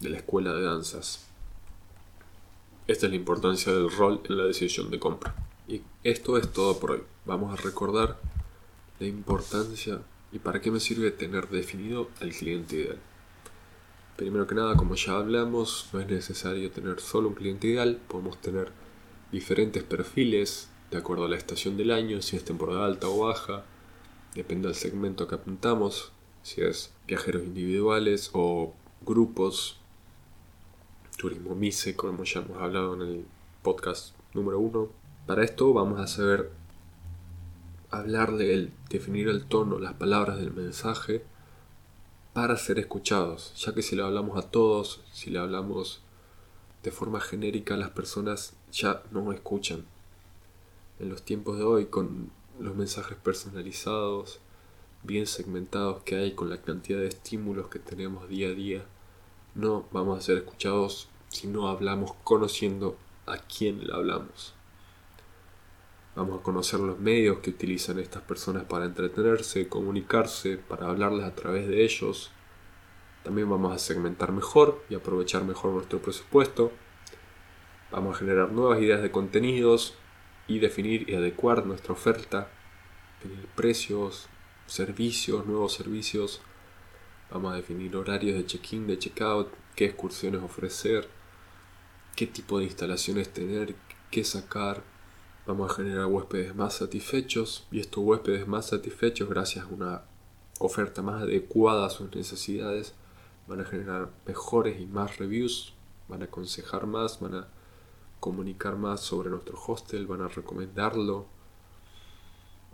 de 0.00 0.10
la 0.10 0.18
escuela 0.18 0.52
de 0.52 0.62
danzas. 0.62 1.26
Esta 2.86 3.06
es 3.06 3.10
la 3.10 3.16
importancia 3.16 3.72
del 3.72 3.90
rol 3.90 4.20
en 4.28 4.36
la 4.36 4.44
decisión 4.44 4.90
de 4.90 4.98
compra. 4.98 5.34
Y 5.68 5.82
esto 6.02 6.36
es 6.36 6.52
todo 6.52 6.78
por 6.78 6.90
hoy. 6.90 7.02
Vamos 7.24 7.52
a 7.52 7.62
recordar 7.62 8.18
la 8.98 9.06
importancia 9.06 10.00
y 10.32 10.38
para 10.38 10.60
qué 10.60 10.70
me 10.70 10.80
sirve 10.80 11.10
tener 11.10 11.48
definido 11.48 12.10
al 12.20 12.30
cliente 12.30 12.76
ideal. 12.76 12.98
Primero 14.16 14.46
que 14.46 14.54
nada, 14.54 14.76
como 14.76 14.94
ya 14.96 15.16
hablamos, 15.16 15.88
no 15.92 16.00
es 16.00 16.08
necesario 16.08 16.70
tener 16.70 17.00
solo 17.00 17.28
un 17.28 17.34
cliente 17.34 17.68
ideal, 17.68 18.00
podemos 18.08 18.40
tener 18.40 18.70
diferentes 19.32 19.82
perfiles 19.82 20.68
de 20.90 20.98
acuerdo 20.98 21.24
a 21.24 21.28
la 21.28 21.36
estación 21.36 21.76
del 21.76 21.90
año, 21.90 22.22
si 22.22 22.36
es 22.36 22.44
temporada 22.44 22.84
alta 22.84 23.08
o 23.08 23.26
baja, 23.26 23.64
depende 24.34 24.68
del 24.68 24.76
segmento 24.76 25.26
que 25.26 25.34
apuntamos, 25.34 26.12
si 26.44 26.60
es 26.60 26.92
viajeros 27.06 27.42
individuales 27.42 28.30
o 28.34 28.74
grupos, 29.00 29.80
turismo 31.16 31.54
MICE, 31.54 31.96
como 31.96 32.22
ya 32.24 32.40
hemos 32.40 32.58
hablado 32.58 32.94
en 32.94 33.00
el 33.00 33.24
podcast 33.62 34.14
número 34.34 34.60
uno. 34.60 34.90
Para 35.26 35.42
esto 35.42 35.72
vamos 35.72 35.98
a 35.98 36.06
saber 36.06 36.50
hablarle, 37.90 38.52
el, 38.52 38.72
definir 38.90 39.28
el 39.28 39.46
tono, 39.46 39.78
las 39.78 39.94
palabras 39.94 40.36
del 40.36 40.52
mensaje 40.52 41.24
para 42.34 42.58
ser 42.58 42.78
escuchados, 42.78 43.54
ya 43.56 43.72
que 43.72 43.80
si 43.80 43.96
le 43.96 44.02
hablamos 44.02 44.36
a 44.36 44.50
todos, 44.50 45.02
si 45.12 45.30
le 45.30 45.38
hablamos 45.38 46.02
de 46.82 46.90
forma 46.90 47.20
genérica, 47.20 47.74
las 47.78 47.90
personas 47.90 48.52
ya 48.70 49.02
no 49.12 49.32
escuchan. 49.32 49.86
En 50.98 51.08
los 51.08 51.22
tiempos 51.22 51.56
de 51.56 51.64
hoy, 51.64 51.86
con 51.86 52.30
los 52.60 52.76
mensajes 52.76 53.16
personalizados, 53.16 54.40
bien 55.04 55.26
segmentados 55.26 56.02
que 56.02 56.16
hay, 56.16 56.32
con 56.32 56.50
la 56.50 56.60
cantidad 56.60 56.98
de 56.98 57.08
estímulos 57.08 57.68
que 57.68 57.78
tenemos 57.78 58.28
día 58.28 58.48
a 58.48 58.54
día, 58.54 58.84
no 59.54 59.86
vamos 59.92 60.18
a 60.18 60.22
ser 60.22 60.38
escuchados 60.38 61.08
si 61.28 61.46
no 61.46 61.68
hablamos 61.68 62.14
conociendo 62.24 62.96
a 63.26 63.38
quién 63.38 63.86
le 63.86 63.94
hablamos. 63.94 64.54
Vamos 66.16 66.40
a 66.40 66.42
conocer 66.42 66.80
los 66.80 66.98
medios 66.98 67.38
que 67.38 67.50
utilizan 67.50 67.98
estas 67.98 68.22
personas 68.22 68.64
para 68.64 68.84
entretenerse, 68.84 69.68
comunicarse, 69.68 70.58
para 70.58 70.86
hablarles 70.86 71.24
a 71.24 71.34
través 71.34 71.66
de 71.66 71.84
ellos. 71.84 72.30
También 73.24 73.50
vamos 73.50 73.74
a 73.74 73.78
segmentar 73.78 74.30
mejor 74.30 74.84
y 74.88 74.94
aprovechar 74.94 75.44
mejor 75.44 75.72
nuestro 75.72 76.00
presupuesto. 76.00 76.70
Vamos 77.90 78.14
a 78.14 78.18
generar 78.20 78.52
nuevas 78.52 78.80
ideas 78.80 79.02
de 79.02 79.10
contenidos 79.10 79.94
y 80.46 80.60
definir 80.60 81.08
y 81.10 81.14
adecuar 81.14 81.66
nuestra 81.66 81.92
oferta, 81.92 82.48
definir 83.22 83.46
precios, 83.56 84.28
servicios, 84.66 85.46
nuevos 85.46 85.72
servicios. 85.72 86.40
Vamos 87.30 87.52
a 87.52 87.56
definir 87.56 87.96
horarios 87.96 88.36
de 88.36 88.46
check-in, 88.46 88.86
de 88.86 88.98
check-out, 88.98 89.48
qué 89.74 89.86
excursiones 89.86 90.42
ofrecer, 90.42 91.08
qué 92.16 92.26
tipo 92.26 92.58
de 92.58 92.64
instalaciones 92.64 93.32
tener, 93.32 93.74
qué 94.10 94.24
sacar, 94.24 94.82
Vamos 95.46 95.70
a 95.70 95.74
generar 95.74 96.06
huéspedes 96.06 96.56
más 96.56 96.72
satisfechos 96.76 97.66
y 97.70 97.78
estos 97.78 98.02
huéspedes 98.02 98.48
más 98.48 98.68
satisfechos 98.68 99.28
gracias 99.28 99.66
a 99.66 99.68
una 99.68 100.02
oferta 100.58 101.02
más 101.02 101.20
adecuada 101.20 101.84
a 101.84 101.90
sus 101.90 102.10
necesidades 102.16 102.94
van 103.46 103.60
a 103.60 103.64
generar 103.64 104.10
mejores 104.26 104.80
y 104.80 104.86
más 104.86 105.18
reviews, 105.18 105.74
van 106.08 106.22
a 106.22 106.26
aconsejar 106.26 106.86
más, 106.86 107.20
van 107.20 107.34
a 107.34 107.48
comunicar 108.20 108.76
más 108.76 109.00
sobre 109.00 109.30
nuestro 109.30 109.58
hostel, 109.66 110.06
van 110.06 110.22
a 110.22 110.28
recomendarlo. 110.28 111.26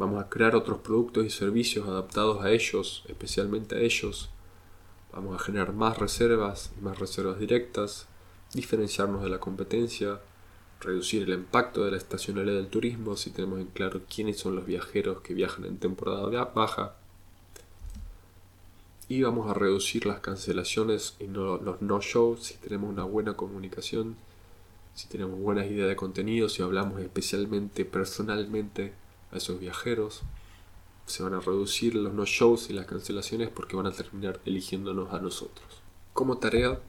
Vamos 0.00 0.24
a 0.24 0.30
crear 0.30 0.56
otros 0.56 0.78
productos 0.78 1.26
y 1.26 1.28
servicios 1.28 1.86
adaptados 1.86 2.42
a 2.42 2.50
ellos, 2.50 3.04
especialmente 3.06 3.74
a 3.74 3.80
ellos. 3.80 4.30
Vamos 5.12 5.38
a 5.38 5.44
generar 5.44 5.74
más 5.74 5.98
reservas 5.98 6.72
y 6.78 6.82
más 6.82 6.98
reservas 6.98 7.38
directas, 7.38 8.08
diferenciarnos 8.54 9.22
de 9.22 9.28
la 9.28 9.40
competencia, 9.40 10.18
reducir 10.80 11.24
el 11.24 11.34
impacto 11.34 11.84
de 11.84 11.90
la 11.90 11.98
estacionalidad 11.98 12.54
del 12.54 12.68
turismo 12.68 13.14
si 13.14 13.28
tenemos 13.28 13.60
en 13.60 13.66
claro 13.66 14.00
quiénes 14.08 14.38
son 14.38 14.56
los 14.56 14.64
viajeros 14.64 15.20
que 15.20 15.34
viajan 15.34 15.66
en 15.66 15.76
temporada 15.76 16.46
baja. 16.46 16.94
Y 19.06 19.20
vamos 19.20 19.50
a 19.50 19.52
reducir 19.52 20.06
las 20.06 20.20
cancelaciones 20.20 21.14
y 21.20 21.26
los 21.26 21.82
no-shows 21.82 22.42
si 22.42 22.54
tenemos 22.54 22.88
una 22.88 23.04
buena 23.04 23.34
comunicación, 23.34 24.16
si 24.94 25.08
tenemos 25.08 25.38
buenas 25.38 25.66
ideas 25.66 25.90
de 25.90 25.96
contenido, 25.96 26.48
si 26.48 26.62
hablamos 26.62 27.02
especialmente 27.02 27.84
personalmente 27.84 28.94
a 29.32 29.36
esos 29.36 29.60
viajeros. 29.60 30.22
Se 31.06 31.22
van 31.22 31.34
a 31.34 31.40
reducir 31.40 31.94
los 31.94 32.12
no-shows 32.12 32.70
y 32.70 32.72
las 32.72 32.86
cancelaciones 32.86 33.48
porque 33.48 33.76
van 33.76 33.86
a 33.86 33.92
terminar 33.92 34.40
eligiéndonos 34.44 35.12
a 35.12 35.18
nosotros. 35.18 35.82
Como 36.12 36.38
tarea, 36.38 36.80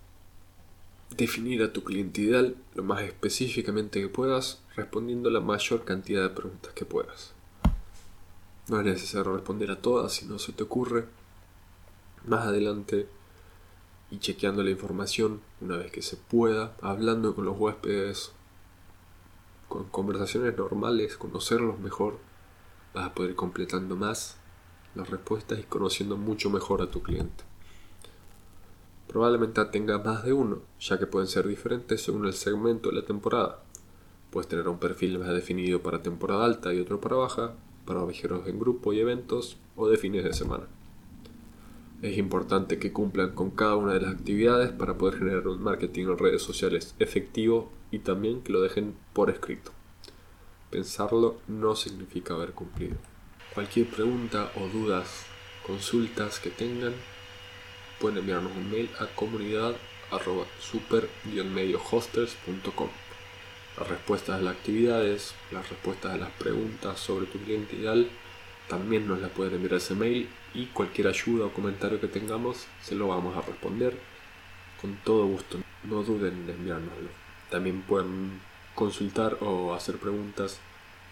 definir 1.16 1.64
a 1.64 1.74
tu 1.74 1.84
cliente 1.84 2.22
ideal 2.22 2.56
lo 2.76 2.84
más 2.84 3.02
específicamente 3.02 4.02
que 4.02 4.10
puedas, 4.10 4.62
respondiendo 4.76 5.30
la 5.30 5.42
mayor 5.42 5.84
cantidad 5.84 6.24
de 6.24 6.30
preguntas 6.30 6.74
que 6.74 6.86
puedas. 6.86 7.34
No 8.68 8.80
es 8.80 8.86
necesario 8.86 9.34
responder 9.34 9.72
a 9.72 9.82
todas 9.82 10.14
si 10.14 10.26
no 10.26 10.40
se 10.40 10.54
te 10.54 10.64
ocurre. 10.64 11.06
Más 12.26 12.46
adelante, 12.46 13.08
y 14.12 14.20
chequeando 14.20 14.62
la 14.62 14.70
información 14.70 15.42
una 15.62 15.78
vez 15.78 15.92
que 15.92 16.02
se 16.02 16.18
pueda, 16.18 16.76
hablando 16.82 17.34
con 17.34 17.46
los 17.46 17.58
huéspedes, 17.58 18.32
con 19.68 19.86
conversaciones 19.86 20.56
normales, 20.58 21.18
conocerlos 21.18 21.80
mejor, 21.80 22.20
vas 22.94 23.06
a 23.06 23.14
poder 23.14 23.32
ir 23.32 23.36
completando 23.36 23.96
más 23.96 24.38
las 24.96 25.10
respuestas 25.10 25.60
y 25.60 25.64
conociendo 25.64 26.18
mucho 26.18 26.50
mejor 26.50 26.82
a 26.82 26.92
tu 26.92 27.02
cliente. 27.02 27.44
Probablemente 29.08 29.64
tenga 29.66 29.98
más 29.98 30.24
de 30.24 30.34
uno, 30.34 30.60
ya 30.80 30.98
que 30.98 31.06
pueden 31.06 31.28
ser 31.28 31.48
diferentes 31.48 32.02
según 32.02 32.26
el 32.26 32.34
segmento 32.34 32.90
de 32.90 32.96
la 32.96 33.06
temporada. 33.06 33.62
Puedes 34.30 34.48
tener 34.48 34.68
un 34.70 34.80
perfil 34.80 35.20
más 35.20 35.30
definido 35.30 35.82
para 35.82 36.02
temporada 36.02 36.46
alta 36.46 36.74
y 36.74 36.80
otro 36.80 37.02
para 37.02 37.18
baja, 37.18 37.54
para 37.86 38.06
viajeros 38.06 38.48
en 38.48 38.60
grupo 38.60 38.94
y 38.94 39.00
eventos 39.00 39.58
o 39.76 39.90
de 39.90 39.98
fines 39.98 40.24
de 40.24 40.34
semana. 40.34 40.68
Es 42.02 42.18
importante 42.18 42.80
que 42.80 42.94
cumplan 42.94 43.36
con 43.36 43.52
cada 43.52 43.76
una 43.76 43.94
de 43.94 44.02
las 44.02 44.14
actividades 44.14 44.72
para 44.72 44.98
poder 44.98 45.20
generar 45.20 45.48
un 45.48 45.62
marketing 45.62 46.06
en 46.08 46.18
redes 46.18 46.42
sociales 46.42 46.96
efectivo 47.00 47.70
y 47.92 48.00
también 48.00 48.42
que 48.42 48.54
lo 48.54 48.62
dejen 48.62 48.96
por 49.14 49.30
escrito. 49.30 49.72
Pensarlo 50.72 51.42
no 51.48 51.76
significa 51.76 52.34
haber 52.34 52.54
cumplido. 52.54 52.96
Cualquier 53.54 53.88
pregunta 53.88 54.52
o 54.56 54.68
dudas, 54.68 55.26
consultas 55.68 56.40
que 56.40 56.50
tengan, 56.50 56.94
pueden 58.00 58.20
enviarnos 58.20 58.54
un 58.56 58.72
mail 58.72 58.90
a 59.00 59.06
comunidad 59.08 59.76
super 60.60 61.08
las 63.78 63.88
respuestas 63.88 64.40
a 64.40 64.42
las 64.42 64.56
actividades, 64.56 65.34
las 65.52 65.70
respuestas 65.70 66.14
a 66.14 66.18
las 66.18 66.32
preguntas 66.32 67.00
sobre 67.00 67.26
tu 67.26 67.40
cliente 67.40 67.76
ideal, 67.76 68.10
también 68.68 69.08
nos 69.08 69.20
las 69.20 69.32
pueden 69.32 69.56
enviar 69.56 69.76
ese 69.76 69.96
mail 69.96 70.30
y 70.54 70.68
cualquier 70.68 71.08
ayuda 71.08 71.46
o 71.46 71.54
comentario 71.54 72.00
que 72.00 72.08
tengamos 72.08 72.68
se 72.82 72.96
lo 72.96 73.08
vamos 73.08 73.36
a 73.36 73.42
responder 73.42 73.98
con 74.80 74.96
todo 75.04 75.26
gusto. 75.26 75.60
No 75.84 76.04
duden 76.04 76.44
en 76.44 76.50
enviárnoslo. 76.50 77.10
También 77.50 77.82
pueden 77.82 78.40
consultar 78.76 79.38
o 79.42 79.74
hacer 79.74 79.98
preguntas 79.98 80.60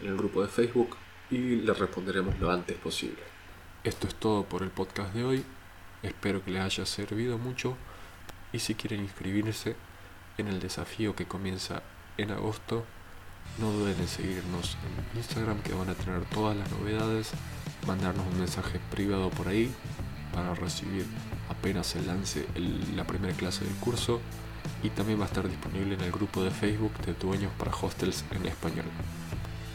en 0.02 0.08
el 0.08 0.18
grupo 0.18 0.42
de 0.42 0.48
Facebook 0.48 0.96
y 1.30 1.58
les 1.58 1.78
responderemos 1.78 2.40
lo 2.40 2.52
antes 2.52 2.78
posible. 2.78 3.22
Esto 3.84 4.08
es 4.08 4.16
todo 4.16 4.44
por 4.44 4.64
el 4.64 4.70
podcast 4.70 5.14
de 5.14 5.24
hoy. 5.24 5.46
Espero 6.04 6.44
que 6.44 6.52
les 6.52 6.64
haya 6.64 6.86
servido 6.86 7.38
mucho 7.38 7.76
y 8.52 8.60
si 8.60 8.76
quieren 8.76 9.02
inscribirse 9.02 9.76
en 10.38 10.48
el 10.48 10.60
desafío 10.60 11.16
que 11.16 11.26
comienza 11.26 11.84
en 12.18 12.32
agosto, 12.32 12.86
no 13.58 13.72
duden 13.72 14.00
en 14.00 14.08
seguirnos 14.08 14.78
en 15.14 15.18
Instagram 15.18 15.62
que 15.62 15.74
van 15.74 15.90
a 15.90 15.96
tener 15.96 16.24
todas 16.26 16.56
las 16.56 16.72
novedades, 16.72 17.32
mandarnos 17.86 18.26
un 18.28 18.40
mensaje 18.40 18.80
privado 18.92 19.30
por 19.30 19.48
ahí 19.48 19.74
para 20.34 20.54
recibir 20.56 21.06
apenas 21.50 21.88
se 21.88 22.02
lance 22.04 22.46
la 22.96 23.06
primera 23.06 23.34
clase 23.36 23.66
del 23.66 23.76
curso 23.76 24.22
y 24.84 24.90
también 24.90 25.20
va 25.20 25.26
a 25.26 25.28
estar 25.28 25.48
disponible 25.48 25.96
en 25.96 26.02
el 26.02 26.12
grupo 26.12 26.44
de 26.44 26.52
Facebook 26.52 26.94
de 27.06 27.14
Dueños 27.14 27.52
para 27.58 27.72
Hostels 27.72 28.24
en 28.32 28.46
español. 28.46 28.86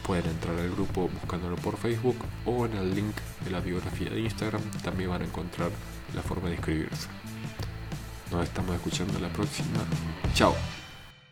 Pueden 0.05 0.25
entrar 0.27 0.57
al 0.59 0.69
grupo 0.69 1.09
buscándolo 1.09 1.55
por 1.55 1.77
Facebook 1.77 2.17
o 2.45 2.65
en 2.65 2.73
el 2.77 2.95
link 2.95 3.15
de 3.43 3.51
la 3.51 3.59
biografía 3.59 4.09
de 4.09 4.21
Instagram 4.21 4.61
también 4.83 5.09
van 5.09 5.23
a 5.23 5.25
encontrar 5.25 5.71
la 6.13 6.21
forma 6.21 6.49
de 6.49 6.55
inscribirse. 6.55 7.07
Nos 8.31 8.43
estamos 8.43 8.75
escuchando 8.75 9.19
la 9.19 9.29
próxima. 9.29 9.79
Chao. 10.33 10.55